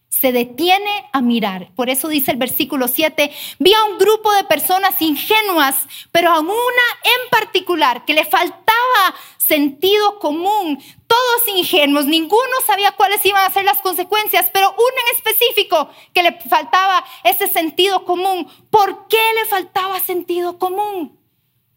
se 0.09 0.33
detiene 0.33 1.09
a 1.13 1.21
mirar. 1.21 1.73
Por 1.73 1.89
eso 1.89 2.09
dice 2.09 2.31
el 2.31 2.37
versículo 2.37 2.89
7, 2.89 3.31
vi 3.59 3.73
a 3.73 3.85
un 3.85 3.97
grupo 3.97 4.31
de 4.33 4.43
personas 4.43 5.01
ingenuas, 5.01 5.75
pero 6.11 6.29
a 6.29 6.41
una 6.41 6.51
en 6.51 7.29
particular 7.31 8.03
que 8.03 8.13
le 8.13 8.25
faltaba 8.25 9.15
sentido 9.37 10.19
común, 10.19 10.77
todos 11.07 11.47
ingenuos, 11.55 12.05
ninguno 12.05 12.41
sabía 12.67 12.91
cuáles 12.91 13.25
iban 13.25 13.43
a 13.45 13.53
ser 13.53 13.63
las 13.63 13.79
consecuencias, 13.79 14.49
pero 14.53 14.71
uno 14.71 14.97
en 15.07 15.15
específico 15.15 15.89
que 16.13 16.23
le 16.23 16.33
faltaba 16.41 17.05
ese 17.23 17.47
sentido 17.47 18.03
común. 18.03 18.47
¿Por 18.69 19.07
qué 19.07 19.23
le 19.39 19.45
faltaba 19.45 20.01
sentido 20.01 20.59
común? 20.59 21.17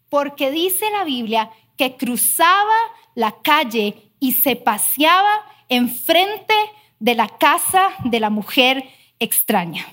Porque 0.09 0.51
dice 0.51 0.89
la 0.91 1.05
Biblia 1.05 1.49
que 1.77 1.95
cruzaba 1.95 2.75
la 3.15 3.41
calle 3.41 4.11
y 4.19 4.33
se 4.33 4.57
paseaba 4.57 5.54
enfrente 5.69 6.53
de 6.99 7.15
la 7.15 7.27
casa 7.27 7.89
de 8.03 8.19
la 8.19 8.29
mujer 8.29 8.83
extraña. 9.19 9.85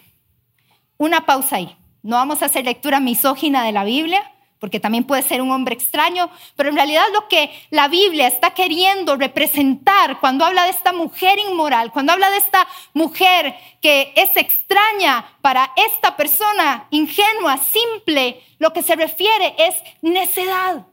Una 0.97 1.27
pausa 1.27 1.57
ahí. 1.57 1.77
No 2.03 2.17
vamos 2.17 2.43
a 2.43 2.47
hacer 2.47 2.65
lectura 2.65 3.01
misógina 3.01 3.65
de 3.65 3.73
la 3.73 3.85
Biblia, 3.85 4.33
porque 4.59 4.81
también 4.81 5.05
puede 5.05 5.23
ser 5.23 5.43
un 5.43 5.51
hombre 5.51 5.75
extraño, 5.75 6.31
pero 6.55 6.69
en 6.69 6.77
realidad 6.77 7.05
lo 7.13 7.27
que 7.27 7.51
la 7.71 7.89
Biblia 7.89 8.29
está 8.29 8.51
queriendo 8.55 9.17
representar 9.17 10.21
cuando 10.21 10.45
habla 10.45 10.65
de 10.65 10.71
esta 10.71 10.93
mujer 10.93 11.39
inmoral, 11.39 11.91
cuando 11.93 12.13
habla 12.13 12.31
de 12.31 12.37
esta 12.37 12.69
mujer 12.93 13.57
que 13.81 14.13
es 14.15 14.37
extraña 14.37 15.37
para 15.41 15.73
esta 15.77 16.17
persona 16.17 16.87
ingenua, 16.91 17.59
simple, 17.59 18.41
lo 18.59 18.73
que 18.73 18.83
se 18.83 18.95
refiere 18.95 19.55
es 19.59 19.75
necedad 20.01 20.87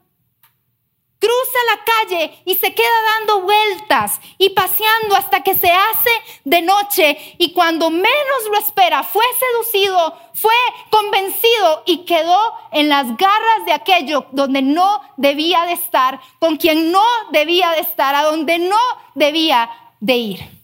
cruza 1.20 1.58
la 1.68 1.84
calle 1.84 2.42
y 2.46 2.54
se 2.56 2.74
queda 2.74 2.88
dando 3.18 3.42
vueltas 3.42 4.20
y 4.38 4.50
paseando 4.50 5.14
hasta 5.14 5.42
que 5.42 5.54
se 5.54 5.70
hace 5.70 6.10
de 6.44 6.62
noche 6.62 7.36
y 7.38 7.52
cuando 7.52 7.90
menos 7.90 8.48
lo 8.50 8.58
espera 8.58 9.02
fue 9.02 9.24
seducido, 9.38 10.18
fue 10.32 10.54
convencido 10.90 11.82
y 11.84 12.04
quedó 12.06 12.54
en 12.72 12.88
las 12.88 13.06
garras 13.18 13.66
de 13.66 13.72
aquello 13.72 14.26
donde 14.32 14.62
no 14.62 15.02
debía 15.18 15.66
de 15.66 15.74
estar, 15.74 16.20
con 16.38 16.56
quien 16.56 16.90
no 16.90 17.04
debía 17.30 17.70
de 17.72 17.80
estar, 17.80 18.14
a 18.14 18.22
donde 18.22 18.58
no 18.58 18.80
debía 19.14 19.70
de 20.00 20.16
ir. 20.16 20.60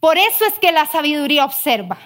Por 0.00 0.18
eso 0.18 0.44
es 0.46 0.58
que 0.58 0.72
la 0.72 0.86
sabiduría 0.86 1.44
observa, 1.44 1.96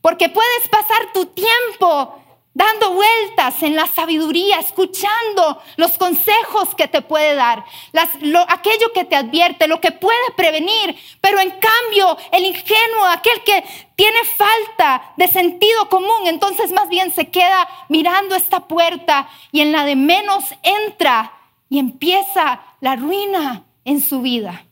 porque 0.00 0.30
puedes 0.30 0.68
pasar 0.70 1.12
tu 1.12 1.26
tiempo 1.26 2.23
dando 2.54 2.92
vueltas 2.92 3.60
en 3.64 3.74
la 3.74 3.86
sabiduría, 3.88 4.60
escuchando 4.60 5.60
los 5.76 5.98
consejos 5.98 6.74
que 6.76 6.86
te 6.86 7.02
puede 7.02 7.34
dar, 7.34 7.64
aquello 8.48 8.92
que 8.94 9.04
te 9.04 9.16
advierte, 9.16 9.66
lo 9.66 9.80
que 9.80 9.90
puede 9.90 10.30
prevenir, 10.36 10.96
pero 11.20 11.40
en 11.40 11.50
cambio 11.50 12.16
el 12.30 12.44
ingenuo, 12.44 13.06
aquel 13.08 13.42
que 13.42 13.64
tiene 13.96 14.18
falta 14.24 15.12
de 15.16 15.26
sentido 15.26 15.88
común, 15.88 16.26
entonces 16.26 16.70
más 16.70 16.88
bien 16.88 17.12
se 17.12 17.28
queda 17.28 17.68
mirando 17.88 18.36
esta 18.36 18.60
puerta 18.60 19.28
y 19.50 19.60
en 19.60 19.72
la 19.72 19.84
de 19.84 19.96
menos 19.96 20.44
entra 20.62 21.32
y 21.68 21.80
empieza 21.80 22.62
la 22.80 22.94
ruina 22.94 23.64
en 23.84 24.00
su 24.00 24.22
vida. 24.22 24.64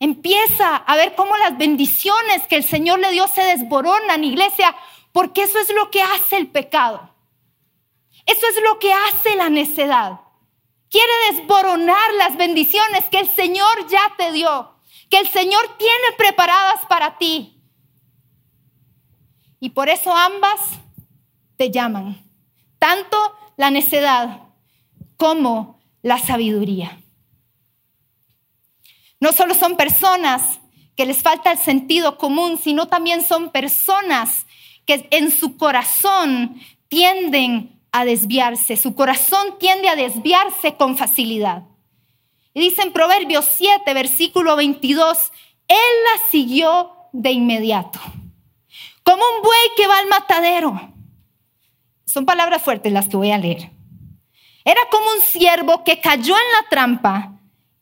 Empieza 0.00 0.76
a 0.76 0.96
ver 0.96 1.14
cómo 1.16 1.36
las 1.38 1.58
bendiciones 1.58 2.46
que 2.48 2.56
el 2.56 2.62
Señor 2.62 3.00
le 3.00 3.10
dio 3.10 3.26
se 3.26 3.42
desboronan, 3.42 4.22
iglesia 4.22 4.76
porque 5.12 5.42
eso 5.42 5.58
es 5.58 5.72
lo 5.74 5.90
que 5.90 6.02
hace 6.02 6.36
el 6.36 6.48
pecado. 6.48 7.14
Eso 8.26 8.46
es 8.46 8.62
lo 8.62 8.78
que 8.78 8.92
hace 8.92 9.36
la 9.36 9.48
necedad. 9.48 10.20
Quiere 10.90 11.12
desboronar 11.32 12.14
las 12.14 12.36
bendiciones 12.36 13.04
que 13.10 13.20
el 13.20 13.28
Señor 13.28 13.88
ya 13.88 14.14
te 14.16 14.32
dio, 14.32 14.74
que 15.10 15.18
el 15.18 15.28
Señor 15.28 15.76
tiene 15.78 16.12
preparadas 16.16 16.84
para 16.86 17.18
ti. 17.18 17.62
Y 19.60 19.70
por 19.70 19.88
eso 19.88 20.14
ambas 20.14 20.60
te 21.56 21.70
llaman, 21.70 22.22
tanto 22.78 23.16
la 23.56 23.70
necedad 23.70 24.42
como 25.16 25.80
la 26.02 26.18
sabiduría. 26.18 27.02
No 29.20 29.32
solo 29.32 29.54
son 29.54 29.76
personas 29.76 30.60
que 30.96 31.06
les 31.06 31.22
falta 31.22 31.52
el 31.52 31.58
sentido 31.58 32.18
común, 32.18 32.58
sino 32.58 32.88
también 32.88 33.24
son 33.24 33.50
personas 33.50 34.46
que 34.88 35.06
en 35.10 35.30
su 35.30 35.58
corazón 35.58 36.58
tienden 36.88 37.78
a 37.92 38.06
desviarse, 38.06 38.74
su 38.78 38.94
corazón 38.94 39.58
tiende 39.58 39.90
a 39.90 39.96
desviarse 39.96 40.76
con 40.76 40.96
facilidad. 40.96 41.64
Y 42.54 42.60
dice 42.60 42.80
en 42.80 42.94
Proverbios 42.94 43.44
7, 43.54 43.92
versículo 43.92 44.56
22, 44.56 45.30
Él 45.68 45.76
la 45.76 46.30
siguió 46.30 46.90
de 47.12 47.32
inmediato, 47.32 48.00
como 49.02 49.22
un 49.36 49.42
buey 49.42 49.60
que 49.76 49.86
va 49.86 49.98
al 49.98 50.06
matadero. 50.06 50.94
Son 52.06 52.24
palabras 52.24 52.62
fuertes 52.62 52.90
las 52.90 53.08
que 53.08 53.18
voy 53.18 53.30
a 53.30 53.36
leer. 53.36 53.70
Era 54.64 54.80
como 54.90 55.04
un 55.04 55.20
ciervo 55.20 55.84
que 55.84 56.00
cayó 56.00 56.34
en 56.34 56.52
la 56.62 56.68
trampa 56.70 57.32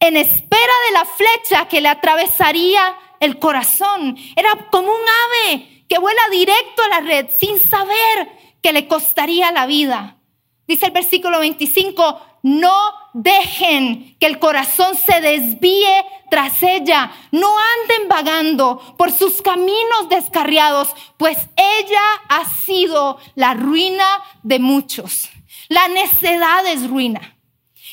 en 0.00 0.16
espera 0.16 0.72
de 0.88 0.92
la 0.92 1.04
flecha 1.04 1.68
que 1.68 1.80
le 1.80 1.88
atravesaría 1.88 2.96
el 3.20 3.38
corazón. 3.38 4.16
Era 4.34 4.50
como 4.72 4.88
un 4.88 5.54
ave 5.54 5.75
que 5.88 5.98
vuela 5.98 6.22
directo 6.30 6.82
a 6.82 6.88
la 6.88 7.00
red 7.00 7.26
sin 7.38 7.58
saber 7.68 8.28
que 8.62 8.72
le 8.72 8.88
costaría 8.88 9.52
la 9.52 9.66
vida. 9.66 10.18
Dice 10.66 10.86
el 10.86 10.92
versículo 10.92 11.38
25, 11.38 12.20
no 12.42 12.92
dejen 13.12 14.16
que 14.18 14.26
el 14.26 14.38
corazón 14.38 14.96
se 14.96 15.20
desvíe 15.20 16.04
tras 16.30 16.62
ella. 16.62 17.12
No 17.30 17.48
anden 17.48 18.08
vagando 18.08 18.78
por 18.96 19.12
sus 19.12 19.42
caminos 19.42 20.08
descarriados, 20.08 20.90
pues 21.16 21.38
ella 21.56 22.02
ha 22.28 22.48
sido 22.50 23.18
la 23.34 23.54
ruina 23.54 24.22
de 24.42 24.58
muchos. 24.58 25.28
La 25.68 25.88
necedad 25.88 26.66
es 26.66 26.88
ruina. 26.88 27.36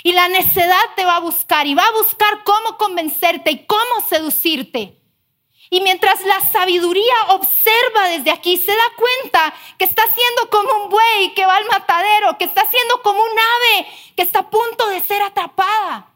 Y 0.03 0.11
la 0.11 0.27
necedad 0.27 0.83
te 0.95 1.05
va 1.05 1.17
a 1.17 1.21
buscar 1.21 1.65
y 1.65 1.75
va 1.75 1.85
a 1.85 2.03
buscar 2.03 2.43
cómo 2.43 2.77
convencerte 2.77 3.51
y 3.51 3.65
cómo 3.65 4.07
seducirte. 4.09 5.02
Y 5.73 5.81
mientras 5.81 6.23
la 6.23 6.39
sabiduría 6.51 7.15
observa 7.29 8.07
desde 8.09 8.29
aquí, 8.29 8.57
se 8.57 8.71
da 8.71 8.91
cuenta 8.95 9.51
que 9.79 9.85
está 9.85 10.03
siendo 10.03 10.47
como 10.51 10.83
un 10.83 10.89
buey 10.91 11.33
que 11.33 11.47
va 11.47 11.55
al 11.55 11.65
matadero, 11.65 12.37
que 12.37 12.43
está 12.43 12.63
siendo 12.69 13.01
como 13.01 13.19
un 13.19 13.39
ave 13.39 13.87
que 14.15 14.21
está 14.21 14.41
a 14.41 14.49
punto 14.51 14.87
de 14.89 14.99
ser 14.99 15.23
atrapada. 15.23 16.13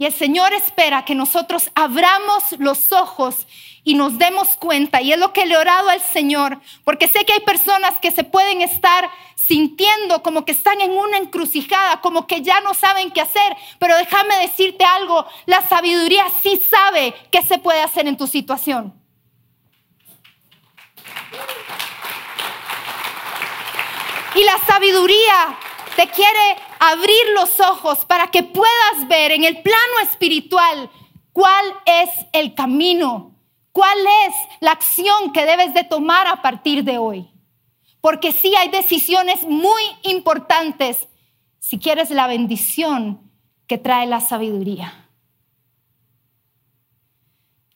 Y 0.00 0.06
el 0.06 0.14
Señor 0.14 0.54
espera 0.54 1.04
que 1.04 1.14
nosotros 1.14 1.70
abramos 1.74 2.42
los 2.58 2.90
ojos 2.90 3.46
y 3.84 3.92
nos 3.92 4.16
demos 4.16 4.56
cuenta. 4.56 5.02
Y 5.02 5.12
es 5.12 5.18
lo 5.18 5.34
que 5.34 5.44
le 5.44 5.52
he 5.52 5.58
orado 5.58 5.90
al 5.90 6.00
Señor, 6.00 6.58
porque 6.84 7.06
sé 7.06 7.26
que 7.26 7.34
hay 7.34 7.40
personas 7.40 7.98
que 7.98 8.10
se 8.10 8.24
pueden 8.24 8.62
estar 8.62 9.10
sintiendo 9.36 10.22
como 10.22 10.46
que 10.46 10.52
están 10.52 10.80
en 10.80 10.92
una 10.92 11.18
encrucijada, 11.18 12.00
como 12.00 12.26
que 12.26 12.40
ya 12.40 12.62
no 12.62 12.72
saben 12.72 13.10
qué 13.10 13.20
hacer. 13.20 13.54
Pero 13.78 13.94
déjame 13.98 14.38
decirte 14.38 14.86
algo, 14.86 15.26
la 15.44 15.68
sabiduría 15.68 16.24
sí 16.42 16.66
sabe 16.70 17.14
qué 17.30 17.42
se 17.42 17.58
puede 17.58 17.82
hacer 17.82 18.08
en 18.08 18.16
tu 18.16 18.26
situación. 18.26 18.94
Y 24.34 24.44
la 24.44 24.56
sabiduría 24.66 25.58
te 26.00 26.08
quiere 26.08 26.56
abrir 26.78 27.34
los 27.34 27.60
ojos 27.60 28.06
para 28.06 28.28
que 28.28 28.42
puedas 28.42 29.06
ver 29.06 29.32
en 29.32 29.44
el 29.44 29.60
plano 29.60 30.00
espiritual 30.02 30.88
cuál 31.30 31.66
es 31.84 32.08
el 32.32 32.54
camino, 32.54 33.36
cuál 33.70 33.98
es 34.26 34.34
la 34.60 34.70
acción 34.70 35.30
que 35.34 35.44
debes 35.44 35.74
de 35.74 35.84
tomar 35.84 36.26
a 36.26 36.40
partir 36.40 36.84
de 36.84 36.96
hoy. 36.96 37.28
Porque 38.00 38.32
sí 38.32 38.54
hay 38.56 38.70
decisiones 38.70 39.42
muy 39.42 39.82
importantes 40.04 41.06
si 41.58 41.78
quieres 41.78 42.08
la 42.08 42.26
bendición 42.26 43.30
que 43.66 43.76
trae 43.76 44.06
la 44.06 44.20
sabiduría. 44.20 45.06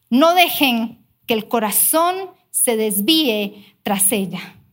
No 0.08 0.32
dejen 0.32 1.06
que 1.26 1.34
el 1.34 1.46
corazón 1.46 2.30
se 2.50 2.78
desvíe 2.78 3.76
tras 3.82 4.10
ella. 4.12 4.63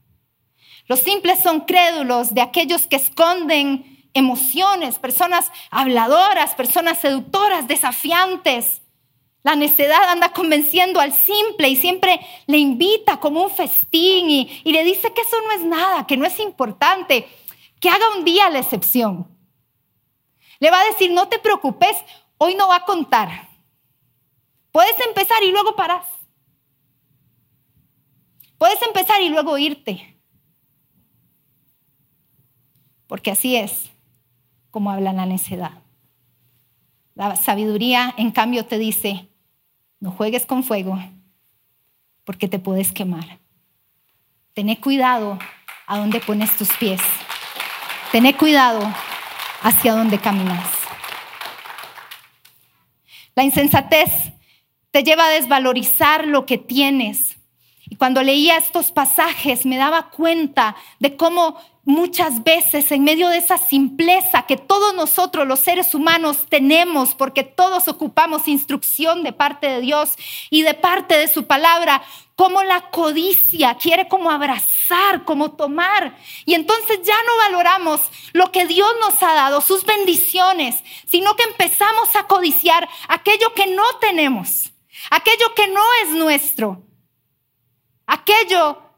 Los 0.88 1.00
simples 1.01 1.39
son 1.41 1.61
crédulos 1.61 2.33
de 2.33 2.41
aquellos 2.41 2.88
que 2.88 2.97
esconden 2.97 3.91
emociones, 4.13 5.00
personas 5.00 5.51
habladoras, 5.69 6.55
personas 6.55 7.00
seductoras, 7.00 7.67
desafiantes. 7.67 8.81
La 9.43 9.55
necedad 9.55 10.03
anda 10.09 10.33
convenciendo 10.33 11.00
al 11.00 11.13
simple 11.13 11.69
y 11.69 11.75
siempre 11.75 12.19
le 12.45 12.57
invita 12.57 13.19
como 13.19 13.43
un 13.43 13.50
festín 13.50 14.29
y, 14.29 14.61
le 14.65 14.83
dice 14.83 15.13
que 15.13 15.22
eso 15.22 15.37
no 15.48 15.51
es 15.53 15.63
nada, 15.63 16.05
que 16.05 16.17
no 16.17 16.25
es 16.25 16.39
importante, 16.39 17.27
que 17.79 17.89
haga 17.89 18.15
un 18.17 18.24
día 18.24 18.50
la 18.50 18.59
excepción. 18.59 19.27
Le 20.59 20.70
va 20.70 20.79
a 20.79 20.85
decir, 20.85 21.11
no 21.11 21.27
te 21.27 21.39
preocupes, 21.39 21.98
hoy 22.37 22.53
no 22.53 22.67
va 22.67 22.77
a 22.77 22.85
contar. 22.85 23.50
Puedes 24.72 25.00
empezar 25.00 25.41
y 25.44 25.51
luego 25.51 25.75
paras. 25.75 26.05
Puedes 28.59 28.79
empezar 28.83 29.22
y 29.22 29.29
luego 29.29 29.57
irte. 29.57 30.21
Porque 33.11 33.29
así 33.29 33.57
es 33.57 33.91
como 34.69 34.89
habla 34.89 35.11
la 35.11 35.25
necedad. 35.25 35.74
La 37.13 37.35
sabiduría, 37.35 38.13
en 38.15 38.31
cambio, 38.31 38.65
te 38.65 38.77
dice, 38.77 39.27
no 40.00 40.11
juegues 40.11 40.45
con 40.45 40.63
fuego, 40.63 40.97
porque 42.24 42.47
te 42.47 42.57
puedes 42.57 42.93
quemar. 42.93 43.39
Tené 44.53 44.79
cuidado 44.79 45.37
a 45.87 45.97
dónde 45.97 46.21
pones 46.21 46.55
tus 46.55 46.71
pies. 46.77 47.01
Tené 48.13 48.37
cuidado 48.37 48.79
hacia 49.61 49.93
dónde 49.93 50.17
caminas. 50.17 50.69
La 53.35 53.43
insensatez 53.43 54.09
te 54.89 55.03
lleva 55.03 55.25
a 55.25 55.31
desvalorizar 55.31 56.27
lo 56.27 56.45
que 56.45 56.57
tienes. 56.57 57.35
Y 57.87 57.97
cuando 57.97 58.24
leía 58.24 58.55
estos 58.55 58.93
pasajes 58.93 59.65
me 59.65 59.75
daba 59.75 60.11
cuenta 60.11 60.77
de 61.00 61.17
cómo 61.17 61.59
muchas 61.83 62.44
veces 62.44 62.91
en 62.91 63.03
medio 63.03 63.29
de 63.29 63.37
esa 63.37 63.57
simpleza 63.57 64.44
que 64.44 64.57
todos 64.57 64.94
nosotros 64.94 65.48
los 65.48 65.59
seres 65.59 65.96
humanos 65.96 66.46
tenemos, 66.50 67.15
porque 67.15 67.44
todos 67.44 67.87
ocupamos 67.87 68.48
instrucción 68.48 69.24
de 69.24 69.33
parte 69.33 69.67
de 69.67 69.81
Dios 69.81 70.13
y 70.50 70.61
de 70.61 70.74
parte 70.74 71.17
de 71.17 71.27
su 71.27 71.48
palabra, 71.48 72.03
como 72.35 72.63
la 72.63 72.89
codicia 72.89 73.75
quiere 73.75 74.07
como 74.07 74.31
abrazar, 74.31 75.25
como 75.25 75.51
tomar. 75.53 76.17
Y 76.46 76.53
entonces 76.53 77.00
ya 77.03 77.17
no 77.24 77.37
valoramos 77.37 78.01
lo 78.33 78.51
que 78.51 78.65
Dios 78.67 78.89
nos 79.00 79.22
ha 79.24 79.33
dado, 79.33 79.61
sus 79.61 79.85
bendiciones, 79.85 80.83
sino 81.07 81.35
que 81.35 81.44
empezamos 81.44 82.15
a 82.15 82.27
codiciar 82.27 82.87
aquello 83.07 83.53
que 83.53 83.67
no 83.67 83.83
tenemos, 84.00 84.72
aquello 85.09 85.53
que 85.55 85.67
no 85.67 85.83
es 86.03 86.09
nuestro, 86.11 86.83
aquello 88.05 88.90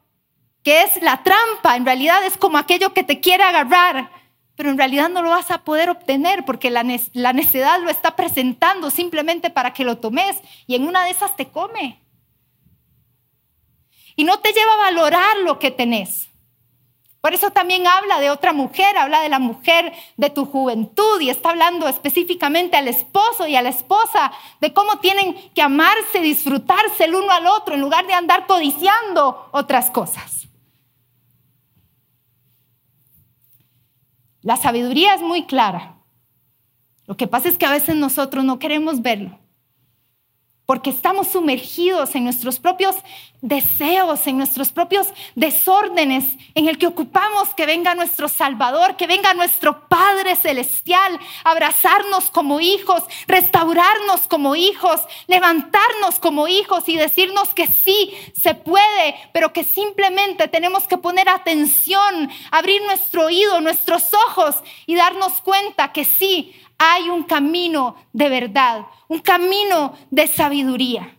que 0.64 0.84
es 0.84 1.02
la 1.02 1.24
trampa, 1.24 1.76
en 1.76 1.86
realidad 1.86 2.24
es 2.26 2.38
como 2.38 2.58
aquello 2.58 2.94
que 2.94 3.04
te 3.04 3.20
quiere 3.20 3.44
agarrar, 3.44 4.10
pero 4.56 4.70
en 4.70 4.78
realidad 4.78 5.10
no 5.10 5.22
lo 5.22 5.30
vas 5.30 5.52
a 5.52 5.64
poder 5.64 5.90
obtener 5.90 6.46
porque 6.46 6.70
la, 6.70 6.84
necedad 6.84 7.82
lo 7.82 7.90
está 7.90 8.16
presentando 8.16 8.90
simplemente 8.90 9.50
para 9.50 9.74
que 9.74 9.84
lo 9.84 9.98
tomes 9.98 10.38
y 10.68 10.76
en 10.76 10.88
una 10.88 11.04
de 11.04 11.12
esas 11.12 11.36
te 11.36 11.50
come. 11.50 12.00
Y 14.16 14.24
no 14.24 14.40
te 14.40 14.54
lleva 14.54 14.74
a 14.74 14.92
valorar 14.92 15.38
lo 15.44 15.58
que 15.58 15.72
tenés. 15.72 16.30
Por 17.20 17.34
eso 17.34 17.52
también 17.52 17.88
habla 17.88 18.20
de 18.20 18.30
otra 18.30 18.54
mujer, 18.54 18.98
habla 18.98 19.22
de 19.22 19.30
la 19.30 19.40
mujer 19.40 19.94
de 20.18 20.30
tu 20.30 20.46
juventud 20.46 21.20
y 21.22 21.30
está 21.30 21.50
hablando 21.50 21.88
específicamente 21.88 22.78
al 22.78 22.90
esposo 22.90 23.48
y 23.48 23.56
a 23.56 23.62
la 23.62 23.70
esposa 23.70 24.32
de 24.60 24.74
cómo 24.74 25.00
tienen 25.00 25.34
que 25.56 25.62
amarse, 25.62 26.20
disfrutarse 26.20 27.06
el 27.06 27.16
uno 27.16 27.32
al 27.32 27.48
otro 27.48 27.76
en 27.76 27.82
lugar 27.82 28.06
de 28.08 28.14
andar 28.14 28.46
codiciando 28.46 29.50
otras 29.52 29.90
cosas. 29.90 30.43
La 34.44 34.58
sabiduría 34.58 35.16
es 35.16 35.22
muy 35.22 35.46
clara. 35.46 35.98
Lo 37.08 37.18
que 37.18 37.28
pasa 37.28 37.50
es 37.50 37.58
que 37.58 37.66
a 37.66 37.72
veces 37.72 37.96
nosotros 37.96 38.46
no 38.46 38.60
queremos 38.60 39.02
verlo 39.02 39.43
porque 40.66 40.90
estamos 40.90 41.28
sumergidos 41.28 42.16
en 42.16 42.24
nuestros 42.24 42.60
propios 42.60 42.96
deseos, 43.42 44.26
en 44.28 44.38
nuestros 44.38 44.72
propios 44.72 45.08
desórdenes, 45.36 46.24
en 46.56 46.70
el 46.70 46.78
que 46.78 46.88
ocupamos 46.88 47.54
que 47.56 47.66
venga 47.66 47.94
nuestro 47.94 48.30
Salvador, 48.30 48.96
que 48.96 49.06
venga 49.06 49.34
nuestro 49.34 49.90
Padre 49.90 50.38
Celestial, 50.38 51.20
abrazarnos 51.44 52.30
como 52.32 52.62
hijos, 52.62 53.04
restaurarnos 53.28 54.28
como 54.30 54.56
hijos, 54.56 55.02
levantarnos 55.28 56.20
como 56.20 56.48
hijos 56.48 56.88
y 56.88 56.96
decirnos 56.96 57.54
que 57.54 57.68
sí, 57.68 58.14
se 58.34 58.56
puede, 58.56 59.16
pero 59.34 59.52
que 59.52 59.66
simplemente 59.66 60.48
tenemos 60.48 60.88
que 60.88 60.98
poner 60.98 61.28
atención, 61.28 62.32
abrir 62.52 62.82
nuestro 62.84 63.26
oído, 63.26 63.60
nuestros 63.60 64.14
ojos 64.14 64.56
y 64.86 64.96
darnos 64.96 65.42
cuenta 65.42 65.92
que 65.92 66.06
sí, 66.06 66.56
hay 66.84 67.10
un 67.10 67.24
camino 67.24 67.96
de 68.12 68.30
verdad, 68.30 68.86
un 69.08 69.20
camino 69.20 69.94
de 70.12 70.28
sabiduría. 70.28 71.18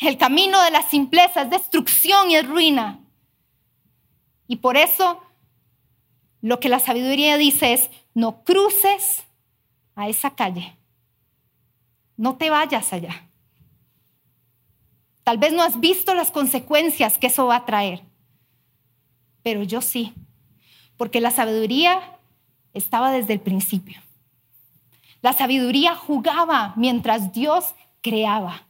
El 0.00 0.18
camino 0.18 0.60
de 0.62 0.70
la 0.70 0.82
simpleza 0.82 1.42
es 1.42 1.50
destrucción 1.50 2.30
y 2.30 2.36
es 2.36 2.46
ruina. 2.46 3.00
Y 4.46 4.56
por 4.56 4.76
eso 4.76 5.22
lo 6.42 6.60
que 6.60 6.68
la 6.68 6.80
sabiduría 6.80 7.38
dice 7.38 7.72
es, 7.72 7.90
no 8.12 8.44
cruces 8.44 9.24
a 9.94 10.08
esa 10.08 10.34
calle. 10.34 10.76
No 12.16 12.36
te 12.36 12.50
vayas 12.50 12.92
allá. 12.92 13.28
Tal 15.22 15.38
vez 15.38 15.52
no 15.52 15.62
has 15.62 15.80
visto 15.80 16.14
las 16.14 16.30
consecuencias 16.30 17.16
que 17.18 17.28
eso 17.28 17.46
va 17.46 17.56
a 17.56 17.64
traer, 17.64 18.04
pero 19.42 19.64
yo 19.64 19.80
sí, 19.80 20.14
porque 20.96 21.20
la 21.20 21.32
sabiduría 21.32 22.15
estaba 22.76 23.10
desde 23.10 23.32
el 23.32 23.40
principio. 23.40 24.00
La 25.22 25.32
sabiduría 25.32 25.94
jugaba 25.94 26.72
mientras 26.76 27.32
Dios 27.32 27.74
creaba. 28.00 28.66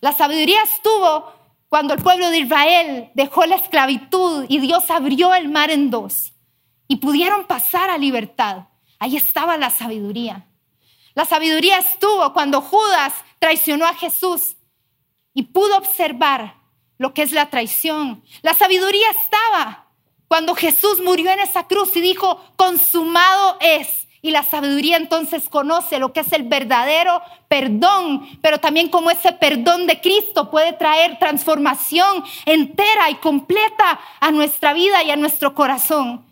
La 0.00 0.12
sabiduría 0.12 0.62
estuvo 0.62 1.32
cuando 1.68 1.94
el 1.94 2.02
pueblo 2.02 2.30
de 2.30 2.38
Israel 2.38 3.10
dejó 3.14 3.44
la 3.46 3.56
esclavitud 3.56 4.46
y 4.48 4.58
Dios 4.58 4.90
abrió 4.90 5.34
el 5.34 5.48
mar 5.48 5.70
en 5.70 5.90
dos 5.90 6.32
y 6.88 6.96
pudieron 6.96 7.44
pasar 7.44 7.90
a 7.90 7.98
libertad. 7.98 8.68
Ahí 8.98 9.16
estaba 9.16 9.56
la 9.56 9.70
sabiduría. 9.70 10.46
La 11.14 11.24
sabiduría 11.24 11.78
estuvo 11.78 12.32
cuando 12.32 12.60
Judas 12.60 13.12
traicionó 13.38 13.86
a 13.86 13.94
Jesús 13.94 14.56
y 15.34 15.42
pudo 15.44 15.76
observar 15.76 16.56
lo 16.98 17.14
que 17.14 17.22
es 17.22 17.32
la 17.32 17.50
traición. 17.50 18.22
La 18.42 18.54
sabiduría 18.54 19.08
estaba 19.10 19.89
cuando 20.30 20.54
Jesús 20.54 21.00
murió 21.02 21.32
en 21.32 21.40
esa 21.40 21.66
cruz 21.66 21.96
y 21.96 22.00
dijo, 22.00 22.40
consumado 22.54 23.56
es. 23.58 24.06
Y 24.22 24.30
la 24.30 24.44
sabiduría 24.44 24.96
entonces 24.96 25.48
conoce 25.48 25.98
lo 25.98 26.12
que 26.12 26.20
es 26.20 26.32
el 26.32 26.44
verdadero 26.44 27.20
perdón, 27.48 28.38
pero 28.40 28.58
también 28.58 28.90
como 28.90 29.10
ese 29.10 29.32
perdón 29.32 29.88
de 29.88 30.00
Cristo 30.00 30.48
puede 30.48 30.72
traer 30.72 31.18
transformación 31.18 32.22
entera 32.46 33.10
y 33.10 33.16
completa 33.16 33.98
a 34.20 34.30
nuestra 34.30 34.72
vida 34.72 35.02
y 35.02 35.10
a 35.10 35.16
nuestro 35.16 35.52
corazón. 35.56 36.24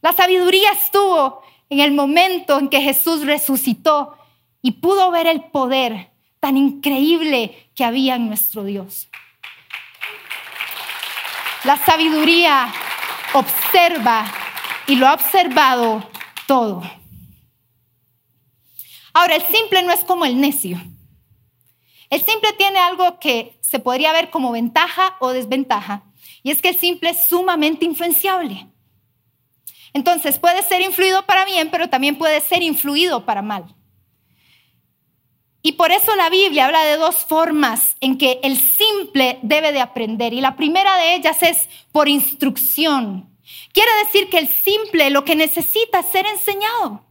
La 0.00 0.12
sabiduría 0.12 0.70
estuvo 0.70 1.42
en 1.70 1.80
el 1.80 1.90
momento 1.90 2.56
en 2.56 2.68
que 2.68 2.80
Jesús 2.80 3.26
resucitó 3.26 4.16
y 4.62 4.70
pudo 4.70 5.10
ver 5.10 5.26
el 5.26 5.42
poder 5.42 6.12
tan 6.38 6.56
increíble 6.56 7.68
que 7.74 7.84
había 7.84 8.14
en 8.14 8.28
nuestro 8.28 8.62
Dios. 8.62 9.08
La 11.64 11.76
sabiduría 11.84 12.72
observa 13.34 14.24
y 14.86 14.96
lo 14.96 15.06
ha 15.06 15.14
observado 15.14 16.08
todo. 16.46 16.82
Ahora, 19.12 19.36
el 19.36 19.42
simple 19.42 19.82
no 19.82 19.92
es 19.92 20.04
como 20.04 20.24
el 20.24 20.40
necio. 20.40 20.80
El 22.10 22.22
simple 22.24 22.52
tiene 22.54 22.78
algo 22.78 23.18
que 23.18 23.58
se 23.60 23.78
podría 23.78 24.12
ver 24.12 24.30
como 24.30 24.52
ventaja 24.52 25.16
o 25.20 25.30
desventaja, 25.30 26.02
y 26.42 26.50
es 26.50 26.60
que 26.60 26.70
el 26.70 26.78
simple 26.78 27.10
es 27.10 27.28
sumamente 27.28 27.84
influenciable. 27.84 28.66
Entonces, 29.94 30.38
puede 30.38 30.62
ser 30.62 30.80
influido 30.80 31.24
para 31.26 31.44
bien, 31.44 31.70
pero 31.70 31.88
también 31.88 32.16
puede 32.16 32.40
ser 32.40 32.62
influido 32.62 33.24
para 33.24 33.42
mal. 33.42 33.74
Y 35.62 35.72
por 35.72 35.92
eso 35.92 36.16
la 36.16 36.28
Biblia 36.28 36.66
habla 36.66 36.84
de 36.84 36.96
dos 36.96 37.24
formas 37.24 37.96
en 38.00 38.18
que 38.18 38.40
el 38.42 38.58
simple 38.58 39.38
debe 39.42 39.70
de 39.70 39.80
aprender. 39.80 40.32
Y 40.32 40.40
la 40.40 40.56
primera 40.56 40.96
de 40.96 41.14
ellas 41.14 41.40
es 41.42 41.68
por 41.92 42.08
instrucción. 42.08 43.30
Quiere 43.72 43.90
decir 44.04 44.28
que 44.28 44.38
el 44.38 44.48
simple 44.48 45.10
lo 45.10 45.24
que 45.24 45.36
necesita 45.36 46.00
es 46.00 46.06
ser 46.06 46.26
enseñado. 46.26 47.04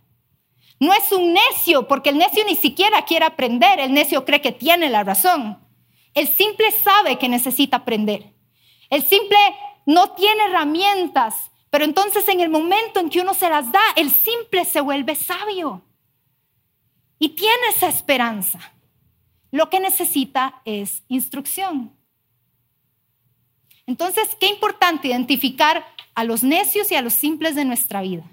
No 0.80 0.94
es 0.94 1.12
un 1.14 1.34
necio, 1.34 1.88
porque 1.88 2.10
el 2.10 2.18
necio 2.18 2.44
ni 2.44 2.56
siquiera 2.56 3.06
quiere 3.06 3.26
aprender. 3.26 3.80
El 3.80 3.94
necio 3.94 4.26
cree 4.26 4.42
que 4.42 4.52
tiene 4.52 4.90
la 4.90 5.06
razón. 5.06 5.58
El 6.14 6.28
simple 6.28 6.72
sabe 6.72 7.18
que 7.18 7.30
necesita 7.30 7.78
aprender. 7.78 8.34
El 8.90 9.02
simple 9.02 9.38
no 9.86 10.12
tiene 10.12 10.44
herramientas, 10.44 11.52
pero 11.70 11.86
entonces 11.86 12.28
en 12.28 12.42
el 12.42 12.50
momento 12.50 13.00
en 13.00 13.10
que 13.10 13.22
uno 13.22 13.34
se 13.34 13.50
las 13.50 13.72
da, 13.72 13.82
el 13.96 14.12
simple 14.12 14.66
se 14.66 14.82
vuelve 14.82 15.16
sabio 15.16 15.84
y 17.22 17.30
tiene 17.30 17.68
esa 17.70 17.88
esperanza. 17.88 18.60
Lo 19.52 19.70
que 19.70 19.80
necesita 19.80 20.64
es 20.66 21.04
instrucción. 21.08 21.96
Entonces, 23.86 24.36
qué 24.40 24.48
importante 24.48 25.10
identificar 25.10 25.86
a 26.16 26.24
los 26.24 26.42
necios 26.42 26.92
y 26.92 26.96
a 26.96 27.04
los 27.04 27.14
simples 27.14 27.54
de 27.54 27.64
nuestra 27.64 28.02
vida. 28.02 28.26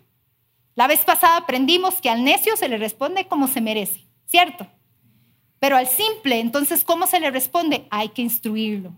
La 0.75 0.87
vez 0.87 1.05
pasada 1.05 1.37
aprendimos 1.37 2.01
que 2.01 2.09
al 2.09 2.25
necio 2.25 2.57
se 2.57 2.71
le 2.71 2.79
responde 2.79 3.29
como 3.29 3.47
se 3.47 3.61
merece, 3.61 4.07
¿cierto? 4.25 4.67
Pero 5.59 5.77
al 5.77 5.87
simple, 5.87 6.41
entonces, 6.41 6.83
¿cómo 6.83 7.07
se 7.07 7.21
le 7.21 7.31
responde? 7.31 7.87
Hay 7.91 8.09
que 8.09 8.23
instruirlo, 8.23 8.97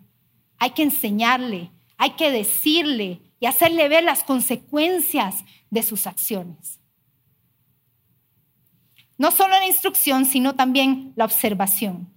hay 0.59 0.71
que 0.71 0.85
enseñarle, 0.85 1.73
hay 1.97 2.11
que 2.11 2.31
decirle 2.31 3.23
y 3.41 3.47
hacerle 3.47 3.89
ver 3.89 4.05
las 4.05 4.23
consecuencias 4.23 5.45
de 5.69 5.83
sus 5.83 6.07
acciones. 6.07 6.80
No 9.21 9.31
solo 9.31 9.51
la 9.51 9.67
instrucción, 9.67 10.25
sino 10.25 10.55
también 10.55 11.13
la 11.15 11.27
observación. 11.27 12.09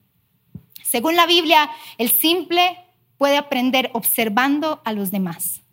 Según 0.86 1.18
la 1.18 1.26
Biblia, 1.26 1.70
el 1.98 2.10
simple 2.10 2.78
puede 3.18 3.36
aprender 3.36 3.90
observando 3.92 4.82
a 4.86 4.94
los 4.94 5.12
demás. 5.12 5.64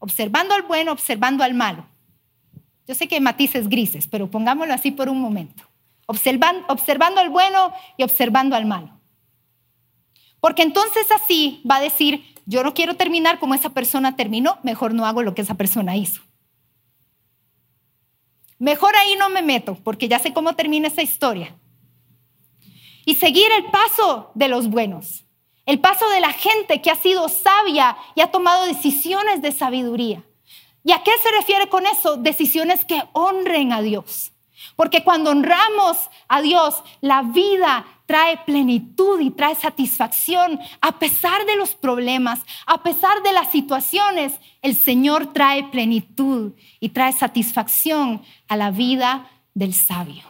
Observando 0.00 0.52
al 0.52 0.62
bueno, 0.62 0.90
observando 0.90 1.44
al 1.44 1.54
malo. 1.54 1.86
Yo 2.88 2.96
sé 2.96 3.06
que 3.06 3.14
hay 3.14 3.20
matices 3.20 3.68
grises, 3.68 4.08
pero 4.08 4.28
pongámoslo 4.28 4.74
así 4.74 4.90
por 4.90 5.08
un 5.08 5.20
momento. 5.20 5.62
Observando, 6.06 6.66
observando 6.66 7.20
al 7.20 7.30
bueno 7.30 7.72
y 7.96 8.02
observando 8.02 8.56
al 8.56 8.66
malo. 8.66 8.98
Porque 10.40 10.62
entonces 10.62 11.06
así 11.12 11.62
va 11.70 11.76
a 11.76 11.82
decir, 11.82 12.34
yo 12.46 12.64
no 12.64 12.74
quiero 12.74 12.96
terminar 12.96 13.38
como 13.38 13.54
esa 13.54 13.70
persona 13.70 14.16
terminó, 14.16 14.58
mejor 14.64 14.92
no 14.92 15.06
hago 15.06 15.22
lo 15.22 15.36
que 15.36 15.42
esa 15.42 15.54
persona 15.54 15.94
hizo. 15.94 16.20
Mejor 18.64 18.96
ahí 18.96 19.14
no 19.16 19.28
me 19.28 19.42
meto, 19.42 19.76
porque 19.84 20.08
ya 20.08 20.18
sé 20.18 20.32
cómo 20.32 20.54
termina 20.54 20.88
esa 20.88 21.02
historia. 21.02 21.54
Y 23.04 23.16
seguir 23.16 23.52
el 23.52 23.66
paso 23.66 24.30
de 24.34 24.48
los 24.48 24.70
buenos, 24.70 25.26
el 25.66 25.80
paso 25.80 26.08
de 26.08 26.20
la 26.20 26.32
gente 26.32 26.80
que 26.80 26.90
ha 26.90 26.96
sido 26.96 27.28
sabia 27.28 27.94
y 28.14 28.22
ha 28.22 28.30
tomado 28.30 28.64
decisiones 28.64 29.42
de 29.42 29.52
sabiduría. 29.52 30.24
¿Y 30.82 30.92
a 30.92 31.02
qué 31.02 31.10
se 31.22 31.30
refiere 31.32 31.68
con 31.68 31.84
eso? 31.84 32.16
Decisiones 32.16 32.86
que 32.86 33.02
honren 33.12 33.70
a 33.74 33.82
Dios. 33.82 34.32
Porque 34.76 35.04
cuando 35.04 35.32
honramos 35.32 35.98
a 36.26 36.40
Dios, 36.40 36.82
la 37.02 37.20
vida 37.20 37.84
trae 38.06 38.38
plenitud 38.44 39.20
y 39.20 39.30
trae 39.30 39.54
satisfacción 39.54 40.60
a 40.80 40.98
pesar 40.98 41.46
de 41.46 41.56
los 41.56 41.74
problemas, 41.74 42.40
a 42.66 42.82
pesar 42.82 43.22
de 43.22 43.32
las 43.32 43.50
situaciones. 43.50 44.32
El 44.62 44.76
Señor 44.76 45.32
trae 45.32 45.64
plenitud 45.64 46.52
y 46.80 46.90
trae 46.90 47.12
satisfacción 47.12 48.22
a 48.48 48.56
la 48.56 48.70
vida 48.70 49.30
del 49.54 49.74
sabio. 49.74 50.22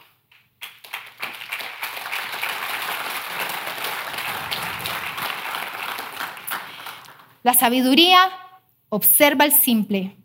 La 7.43 7.53
sabiduría 7.53 8.31
observa 8.89 9.45
al 9.45 9.53
simple, 9.53 10.17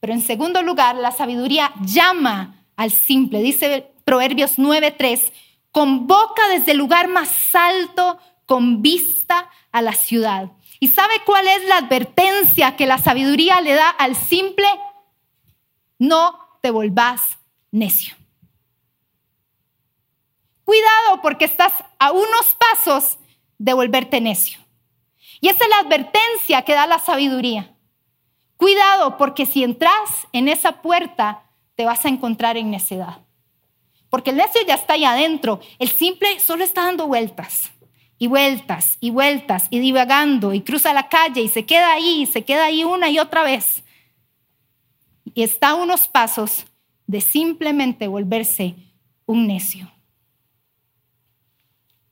pero 0.00 0.12
en 0.12 0.20
segundo 0.20 0.60
lugar, 0.62 0.96
la 0.96 1.12
sabiduría 1.12 1.72
llama 1.80 2.66
al 2.76 2.90
simple. 2.90 3.40
Dice 3.40 3.90
Proverbios 4.04 4.58
9:3, 4.58 5.32
convoca 5.78 6.48
desde 6.48 6.72
el 6.72 6.78
lugar 6.78 7.06
más 7.06 7.54
alto 7.54 8.18
con 8.46 8.82
vista 8.82 9.48
a 9.70 9.80
la 9.80 9.92
ciudad. 9.92 10.50
¿Y 10.80 10.88
sabe 10.88 11.14
cuál 11.24 11.46
es 11.46 11.64
la 11.66 11.76
advertencia 11.76 12.74
que 12.74 12.84
la 12.84 12.98
sabiduría 12.98 13.60
le 13.60 13.74
da 13.74 13.88
al 13.88 14.16
simple? 14.16 14.66
No 15.96 16.58
te 16.62 16.72
volvás 16.72 17.38
necio. 17.70 18.16
Cuidado 20.64 21.22
porque 21.22 21.44
estás 21.44 21.72
a 22.00 22.10
unos 22.10 22.56
pasos 22.58 23.18
de 23.58 23.72
volverte 23.72 24.20
necio. 24.20 24.58
Y 25.40 25.46
esa 25.46 25.62
es 25.62 25.70
la 25.70 25.78
advertencia 25.78 26.62
que 26.62 26.74
da 26.74 26.88
la 26.88 26.98
sabiduría. 26.98 27.72
Cuidado 28.56 29.16
porque 29.16 29.46
si 29.46 29.62
entras 29.62 30.26
en 30.32 30.48
esa 30.48 30.82
puerta 30.82 31.44
te 31.76 31.84
vas 31.84 32.04
a 32.04 32.08
encontrar 32.08 32.56
en 32.56 32.72
necedad. 32.72 33.27
Porque 34.10 34.30
el 34.30 34.36
necio 34.36 34.60
ya 34.66 34.74
está 34.74 34.94
ahí 34.94 35.04
adentro. 35.04 35.60
El 35.78 35.88
simple 35.88 36.40
solo 36.40 36.64
está 36.64 36.84
dando 36.84 37.06
vueltas 37.06 37.70
y 38.18 38.26
vueltas 38.26 38.96
y 39.00 39.10
vueltas 39.10 39.68
y 39.70 39.78
divagando 39.78 40.52
y 40.54 40.62
cruza 40.62 40.92
la 40.92 41.08
calle 41.08 41.42
y 41.42 41.48
se 41.48 41.66
queda 41.66 41.92
ahí 41.92 42.22
y 42.22 42.26
se 42.26 42.44
queda 42.44 42.64
ahí 42.64 42.84
una 42.84 43.10
y 43.10 43.18
otra 43.18 43.42
vez. 43.42 43.84
Y 45.34 45.42
está 45.42 45.70
a 45.70 45.74
unos 45.74 46.08
pasos 46.08 46.66
de 47.06 47.20
simplemente 47.20 48.08
volverse 48.08 48.74
un 49.26 49.46
necio. 49.46 49.90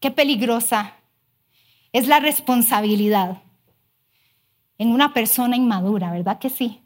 Qué 0.01 0.11
peligrosa 0.11 0.95
es 1.93 2.07
la 2.07 2.21
responsabilidad 2.21 3.43
en 4.79 4.93
una 4.93 5.15
persona 5.15 5.57
inmadura, 5.57 6.11
¿verdad 6.13 6.39
que 6.39 6.51
sí? 6.51 6.83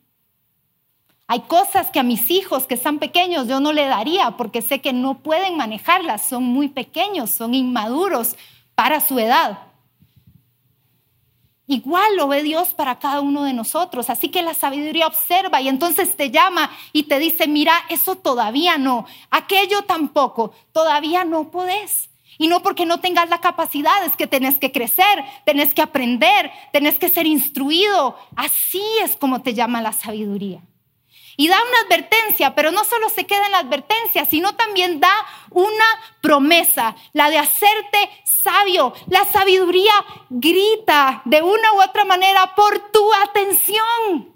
Hay 1.32 1.42
cosas 1.42 1.92
que 1.92 2.00
a 2.00 2.02
mis 2.02 2.28
hijos 2.28 2.66
que 2.66 2.74
están 2.74 2.98
pequeños 2.98 3.46
yo 3.46 3.60
no 3.60 3.72
le 3.72 3.86
daría 3.86 4.32
porque 4.32 4.62
sé 4.62 4.80
que 4.80 4.92
no 4.92 5.22
pueden 5.22 5.56
manejarlas, 5.56 6.28
son 6.28 6.42
muy 6.42 6.66
pequeños, 6.66 7.30
son 7.30 7.54
inmaduros 7.54 8.34
para 8.74 8.98
su 8.98 9.16
edad. 9.16 9.60
Igual 11.68 12.16
lo 12.16 12.26
ve 12.26 12.42
Dios 12.42 12.74
para 12.74 12.98
cada 12.98 13.20
uno 13.20 13.44
de 13.44 13.52
nosotros. 13.52 14.10
Así 14.10 14.30
que 14.30 14.42
la 14.42 14.54
sabiduría 14.54 15.06
observa 15.06 15.60
y 15.60 15.68
entonces 15.68 16.16
te 16.16 16.32
llama 16.32 16.68
y 16.92 17.04
te 17.04 17.20
dice, 17.20 17.46
mira, 17.46 17.74
eso 17.88 18.16
todavía 18.16 18.76
no, 18.76 19.06
aquello 19.30 19.82
tampoco, 19.82 20.52
todavía 20.72 21.24
no 21.24 21.52
podés. 21.52 22.10
Y 22.38 22.48
no 22.48 22.60
porque 22.60 22.86
no 22.86 22.98
tengas 22.98 23.30
la 23.30 23.40
capacidad, 23.40 24.04
es 24.04 24.16
que 24.16 24.26
tenés 24.26 24.58
que 24.58 24.72
crecer, 24.72 25.24
tenés 25.46 25.74
que 25.74 25.82
aprender, 25.82 26.50
tenés 26.72 26.98
que 26.98 27.08
ser 27.08 27.28
instruido. 27.28 28.16
Así 28.34 28.82
es 29.04 29.14
como 29.14 29.42
te 29.42 29.54
llama 29.54 29.80
la 29.80 29.92
sabiduría. 29.92 30.60
Y 31.40 31.48
da 31.48 31.56
una 31.56 31.78
advertencia, 31.86 32.54
pero 32.54 32.70
no 32.70 32.84
solo 32.84 33.08
se 33.08 33.24
queda 33.24 33.46
en 33.46 33.52
la 33.52 33.60
advertencia, 33.60 34.26
sino 34.26 34.56
también 34.56 35.00
da 35.00 35.10
una 35.48 35.86
promesa, 36.20 36.94
la 37.14 37.30
de 37.30 37.38
hacerte 37.38 38.10
sabio. 38.26 38.92
La 39.06 39.24
sabiduría 39.24 39.94
grita 40.28 41.22
de 41.24 41.40
una 41.40 41.72
u 41.72 41.80
otra 41.80 42.04
manera 42.04 42.54
por 42.54 42.92
tu 42.92 43.10
atención 43.26 44.34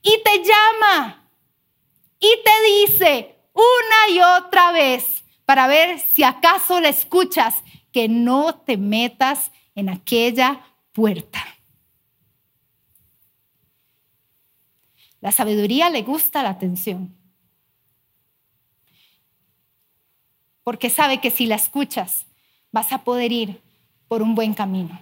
y 0.00 0.22
te 0.22 0.42
llama 0.42 1.28
y 2.18 2.30
te 2.46 2.62
dice 2.62 3.36
una 3.52 4.08
y 4.08 4.22
otra 4.22 4.72
vez 4.72 5.22
para 5.44 5.66
ver 5.66 6.00
si 6.00 6.22
acaso 6.22 6.80
le 6.80 6.88
escuchas 6.88 7.56
que 7.92 8.08
no 8.08 8.54
te 8.54 8.78
metas 8.78 9.52
en 9.74 9.90
aquella 9.90 10.62
puerta. 10.92 11.49
La 15.20 15.32
sabiduría 15.32 15.90
le 15.90 16.02
gusta 16.02 16.42
la 16.42 16.50
atención. 16.50 17.14
Porque 20.62 20.90
sabe 20.90 21.20
que 21.20 21.30
si 21.30 21.46
la 21.46 21.56
escuchas, 21.56 22.26
vas 22.72 22.92
a 22.92 23.04
poder 23.04 23.32
ir 23.32 23.60
por 24.08 24.22
un 24.22 24.34
buen 24.34 24.54
camino. 24.54 25.00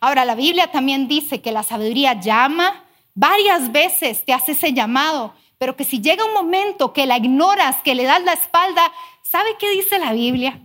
Ahora, 0.00 0.24
la 0.24 0.34
Biblia 0.34 0.70
también 0.70 1.08
dice 1.08 1.40
que 1.40 1.52
la 1.52 1.62
sabiduría 1.62 2.20
llama 2.20 2.84
varias 3.14 3.72
veces, 3.72 4.24
te 4.24 4.32
hace 4.32 4.52
ese 4.52 4.72
llamado, 4.72 5.34
pero 5.58 5.74
que 5.74 5.84
si 5.84 6.00
llega 6.00 6.24
un 6.24 6.34
momento 6.34 6.92
que 6.92 7.06
la 7.06 7.16
ignoras, 7.16 7.76
que 7.82 7.94
le 7.94 8.04
das 8.04 8.22
la 8.22 8.34
espalda, 8.34 8.92
¿sabe 9.22 9.56
qué 9.58 9.70
dice 9.70 9.98
la 9.98 10.12
Biblia? 10.12 10.60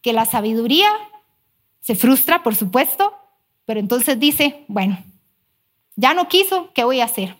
Que 0.00 0.12
la 0.12 0.24
sabiduría 0.24 0.88
se 1.80 1.96
frustra, 1.96 2.42
por 2.42 2.54
supuesto, 2.54 3.14
pero 3.64 3.80
entonces 3.80 4.18
dice, 4.20 4.64
bueno, 4.68 5.02
ya 5.98 6.14
no 6.14 6.28
quiso, 6.28 6.72
¿qué 6.74 6.84
voy 6.84 7.00
a 7.00 7.06
hacer? 7.06 7.36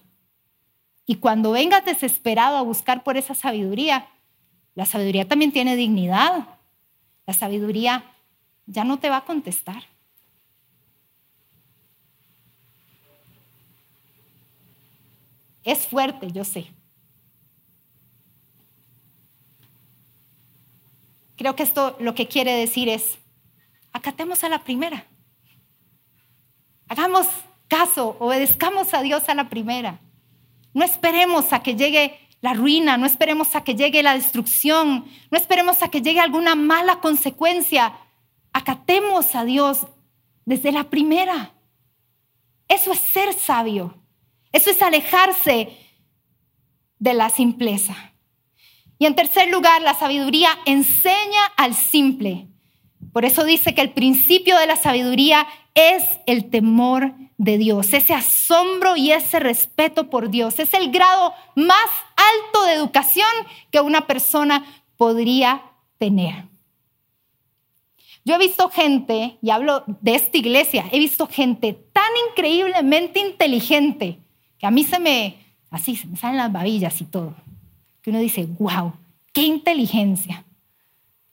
Y 1.07 1.15
cuando 1.15 1.53
vengas 1.53 1.85
desesperado 1.85 2.57
a 2.57 2.63
buscar 2.63 3.05
por 3.05 3.17
esa 3.17 3.37
sabiduría, 3.37 4.09
la 4.75 4.85
sabiduría 4.85 5.29
también 5.29 5.53
tiene 5.53 5.77
dignidad. 5.77 6.59
La 7.25 7.35
sabiduría 7.35 8.05
ya 8.67 8.83
no 8.83 8.99
te 8.99 9.11
va 9.11 9.19
a 9.19 9.25
contestar. 9.25 9.85
Es 15.63 15.87
fuerte, 15.87 16.33
yo 16.33 16.45
sé. 16.45 16.67
Creo 21.37 21.55
que 21.55 21.63
esto 21.63 21.97
lo 22.01 22.17
que 22.17 22.27
quiere 22.27 22.55
decir 22.55 22.89
es, 22.89 23.19
acatemos 23.93 24.43
a 24.43 24.49
la 24.49 24.65
primera. 24.65 25.07
Hagamos 26.89 27.29
caso, 27.69 28.17
obedezcamos 28.19 28.95
a 28.95 29.03
Dios 29.03 29.29
a 29.29 29.35
la 29.35 29.49
primera. 29.49 30.01
No 30.75 30.85
esperemos 30.85 31.53
a 31.53 31.63
que 31.63 31.77
llegue 31.77 32.19
la 32.41 32.55
ruina, 32.55 32.97
no 32.97 33.07
esperemos 33.07 33.55
a 33.55 33.65
que 33.65 33.75
llegue 33.75 34.03
la 34.03 34.15
destrucción, 34.15 35.07
no 35.31 35.39
esperemos 35.39 35.83
a 35.83 35.89
que 35.89 36.03
llegue 36.03 36.21
alguna 36.21 36.55
mala 36.55 37.01
consecuencia. 37.01 37.95
Acatemos 38.53 39.35
a 39.35 39.45
Dios 39.45 39.87
desde 40.45 40.73
la 40.73 40.85
primera. 40.85 41.55
Eso 42.69 42.93
es 42.93 43.01
ser 43.01 43.33
sabio. 43.35 43.95
Eso 44.53 44.71
es 44.71 44.81
alejarse 44.83 45.77
de 46.99 47.15
la 47.15 47.31
simpleza. 47.31 47.95
Y 48.99 49.07
en 49.07 49.15
tercer 49.15 49.49
lugar, 49.49 49.83
la 49.83 49.95
sabiduría 49.95 50.51
enseña 50.65 51.45
al 51.57 51.75
simple. 51.75 52.49
Por 53.13 53.25
eso 53.25 53.45
dice 53.45 53.75
que 53.75 53.81
el 53.81 53.93
principio 53.93 54.59
de 54.59 54.67
la 54.67 54.77
sabiduría 54.77 55.47
es 55.75 56.05
el 56.27 56.51
temor 56.51 57.15
de 57.39 57.57
Dios, 57.57 57.95
ese 57.95 58.15
asombro 58.15 58.97
y 58.97 59.13
ese 59.13 59.39
respeto 59.39 60.11
por 60.11 60.29
Dios. 60.29 60.59
Es 60.59 60.75
el 60.75 60.91
grado 60.91 61.33
más 61.55 61.89
alto 62.17 62.65
de 62.65 62.75
educación 62.75 63.31
que 63.71 63.81
una 63.81 64.07
persona 64.07 64.65
podría 64.97 65.63
tener. 65.99 66.45
Yo 68.25 68.35
he 68.35 68.39
visto 68.39 68.69
gente, 68.69 69.39
y 69.41 69.51
hablo 69.51 69.85
de 69.87 70.17
esta 70.17 70.37
iglesia, 70.37 70.85
he 70.93 70.99
visto 70.99 71.27
gente 71.27 71.73
tan 71.73 72.11
increíblemente 72.29 73.21
inteligente 73.21 74.19
que 74.59 74.67
a 74.67 74.71
mí 74.71 74.85
se 74.85 74.99
me, 74.99 75.37
así, 75.71 75.97
se 75.97 76.07
me 76.09 76.17
salen 76.17 76.37
las 76.37 76.53
babillas 76.53 77.01
y 77.01 77.05
todo, 77.05 77.35
que 78.03 78.11
uno 78.11 78.19
dice, 78.19 78.47
wow, 78.59 78.93
qué 79.33 79.43
inteligencia 79.43 80.45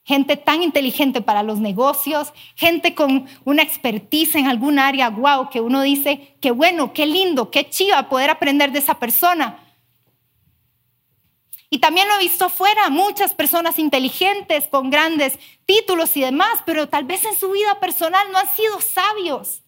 gente 0.05 0.37
tan 0.37 0.61
inteligente 0.61 1.19
para 1.19 1.41
los 1.41 1.59
negocios, 1.59 2.31
gente 2.55 2.93
con 2.93 3.27
una 3.43 3.63
expertise 3.63 4.35
en 4.35 4.47
algún 4.47 4.77
área, 4.77 5.09
wow, 5.09 5.49
que 5.49 5.59
uno 5.59 5.81
dice, 5.81 6.37
qué 6.39 6.51
bueno, 6.51 6.93
qué 6.93 7.07
lindo, 7.07 7.49
qué 7.49 7.67
chiva 7.69 8.07
poder 8.07 8.29
aprender 8.29 8.71
de 8.71 8.79
esa 8.79 8.99
persona. 8.99 9.59
Y 11.71 11.79
también 11.79 12.07
lo 12.07 12.15
he 12.15 12.19
visto 12.19 12.45
afuera, 12.45 12.89
muchas 12.89 13.33
personas 13.33 13.79
inteligentes 13.79 14.67
con 14.67 14.91
grandes 14.91 15.39
títulos 15.65 16.15
y 16.15 16.21
demás, 16.21 16.61
pero 16.67 16.87
tal 16.87 17.05
vez 17.05 17.25
en 17.25 17.35
su 17.35 17.51
vida 17.51 17.79
personal 17.79 18.31
no 18.31 18.37
han 18.37 18.49
sido 18.55 18.79
sabios. 18.79 19.63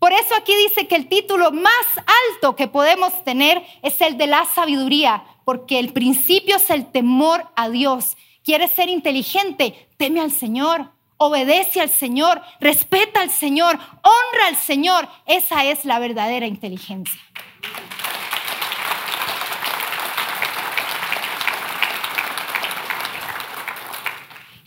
Por 0.00 0.12
eso 0.12 0.34
aquí 0.34 0.52
dice 0.56 0.88
que 0.88 0.96
el 0.96 1.08
título 1.08 1.52
más 1.52 1.86
alto 2.32 2.56
que 2.56 2.66
podemos 2.66 3.22
tener 3.22 3.64
es 3.82 4.00
el 4.00 4.18
de 4.18 4.26
la 4.26 4.44
sabiduría, 4.44 5.24
porque 5.44 5.78
el 5.78 5.92
principio 5.92 6.56
es 6.56 6.68
el 6.68 6.90
temor 6.90 7.46
a 7.54 7.70
Dios 7.70 8.16
¿Quieres 8.46 8.70
ser 8.70 8.88
inteligente? 8.88 9.88
Teme 9.96 10.20
al 10.20 10.30
Señor, 10.30 10.92
obedece 11.16 11.80
al 11.80 11.90
Señor, 11.90 12.40
respeta 12.60 13.20
al 13.20 13.30
Señor, 13.30 13.74
honra 13.74 14.46
al 14.46 14.54
Señor. 14.54 15.08
Esa 15.26 15.64
es 15.64 15.84
la 15.84 15.98
verdadera 15.98 16.46
inteligencia. 16.46 17.20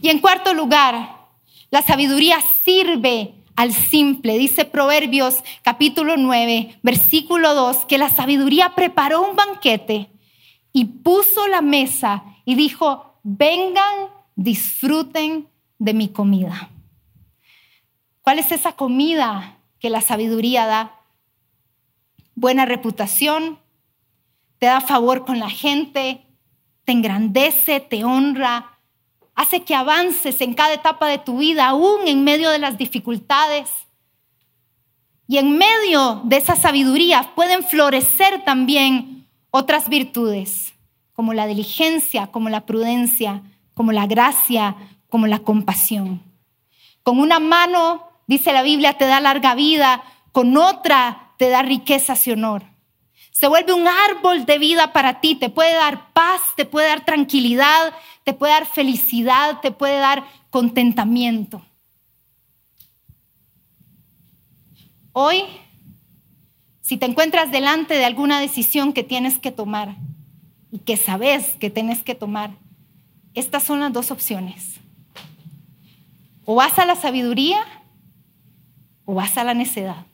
Y 0.01 0.09
en 0.09 0.19
cuarto 0.19 0.53
lugar, 0.53 1.15
la 1.71 1.81
sabiduría 1.81 2.41
sirve 2.65 3.33
al 3.55 3.71
simple. 3.73 4.37
Dice 4.37 4.65
Proverbios 4.65 5.35
capítulo 5.61 6.17
9, 6.17 6.79
versículo 6.83 7.55
2, 7.55 7.85
que 7.85 7.97
la 7.97 8.09
sabiduría 8.09 8.75
preparó 8.75 9.21
un 9.21 9.37
banquete 9.37 10.09
y 10.73 10.83
puso 10.83 11.47
la 11.47 11.61
mesa 11.61 12.25
y 12.43 12.55
dijo, 12.55 13.08
vengan, 13.23 14.09
disfruten 14.35 15.47
de 15.77 15.93
mi 15.93 16.09
comida. 16.09 16.69
¿Cuál 18.21 18.39
es 18.39 18.51
esa 18.51 18.73
comida 18.73 19.57
que 19.79 19.89
la 19.89 20.01
sabiduría 20.01 20.65
da? 20.65 21.01
Buena 22.35 22.65
reputación, 22.65 23.59
te 24.59 24.67
da 24.67 24.81
favor 24.81 25.25
con 25.25 25.39
la 25.39 25.49
gente, 25.49 26.21
te 26.85 26.91
engrandece, 26.91 27.79
te 27.79 28.03
honra, 28.03 28.77
hace 29.35 29.63
que 29.63 29.75
avances 29.75 30.41
en 30.41 30.53
cada 30.53 30.73
etapa 30.73 31.07
de 31.07 31.17
tu 31.17 31.37
vida, 31.37 31.67
aún 31.67 32.07
en 32.07 32.23
medio 32.23 32.49
de 32.49 32.59
las 32.59 32.77
dificultades. 32.77 33.69
Y 35.27 35.37
en 35.37 35.57
medio 35.57 36.21
de 36.25 36.37
esa 36.37 36.55
sabiduría 36.55 37.33
pueden 37.35 37.63
florecer 37.63 38.43
también 38.43 39.27
otras 39.51 39.87
virtudes 39.87 40.73
como 41.19 41.33
la 41.33 41.47
diligencia, 41.47 42.27
como 42.27 42.47
la 42.47 42.65
prudencia, 42.65 43.43
como 43.73 43.91
la 43.91 44.07
gracia, 44.07 44.77
como 45.09 45.27
la 45.27 45.39
compasión. 45.39 46.23
Con 47.03 47.19
una 47.19 47.41
mano, 47.41 48.09
dice 48.25 48.53
la 48.53 48.63
Biblia, 48.63 48.93
te 48.93 49.03
da 49.05 49.19
larga 49.19 49.53
vida, 49.53 50.01
con 50.31 50.55
otra 50.55 51.33
te 51.37 51.49
da 51.49 51.61
riquezas 51.61 52.25
y 52.25 52.31
honor. 52.31 52.63
Se 53.31 53.49
vuelve 53.49 53.73
un 53.73 53.85
árbol 53.85 54.45
de 54.45 54.59
vida 54.59 54.93
para 54.93 55.19
ti, 55.19 55.35
te 55.35 55.49
puede 55.49 55.73
dar 55.73 56.13
paz, 56.13 56.39
te 56.55 56.63
puede 56.63 56.87
dar 56.87 57.03
tranquilidad, 57.03 57.93
te 58.23 58.33
puede 58.33 58.53
dar 58.53 58.65
felicidad, 58.65 59.59
te 59.59 59.71
puede 59.71 59.99
dar 59.99 60.23
contentamiento. 60.49 61.61
Hoy, 65.11 65.43
si 66.79 66.95
te 66.95 67.07
encuentras 67.07 67.51
delante 67.51 67.95
de 67.95 68.05
alguna 68.05 68.39
decisión 68.39 68.93
que 68.93 69.03
tienes 69.03 69.37
que 69.37 69.51
tomar, 69.51 69.97
y 70.71 70.79
que 70.79 70.97
sabes 70.97 71.55
que 71.59 71.69
tienes 71.69 72.03
que 72.03 72.15
tomar, 72.15 72.51
estas 73.33 73.63
son 73.63 73.79
las 73.79 73.93
dos 73.93 74.11
opciones. 74.11 74.79
O 76.45 76.55
vas 76.55 76.77
a 76.79 76.85
la 76.85 76.95
sabiduría 76.95 77.59
o 79.05 79.15
vas 79.15 79.37
a 79.37 79.43
la 79.43 79.53
necedad. 79.53 80.05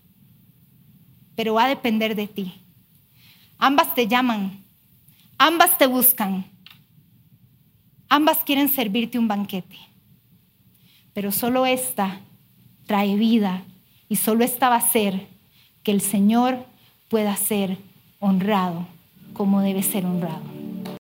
Pero 1.36 1.56
va 1.56 1.66
a 1.66 1.70
depender 1.70 2.16
de 2.16 2.28
ti. 2.28 2.54
Ambas 3.58 3.94
te 3.96 4.08
llaman, 4.08 4.64
ambas 5.38 5.78
te 5.78 5.88
buscan, 5.88 6.46
ambas 8.10 8.40
quieren 8.40 8.70
servirte 8.70 9.18
un 9.18 9.28
banquete. 9.28 9.78
Pero 11.14 11.32
solo 11.32 11.66
esta 11.66 12.20
trae 12.86 13.16
vida 13.16 13.64
y 14.10 14.18
solo 14.18 14.44
esta 14.44 14.70
va 14.70 14.76
a 14.76 14.92
ser 14.92 15.28
que 15.84 15.92
el 15.92 16.02
Señor 16.02 16.66
pueda 17.10 17.36
ser 17.38 17.78
honrado 18.20 18.88
como 19.36 19.62
debe 19.62 19.84
ser 19.84 20.06
honrado. 20.06 20.42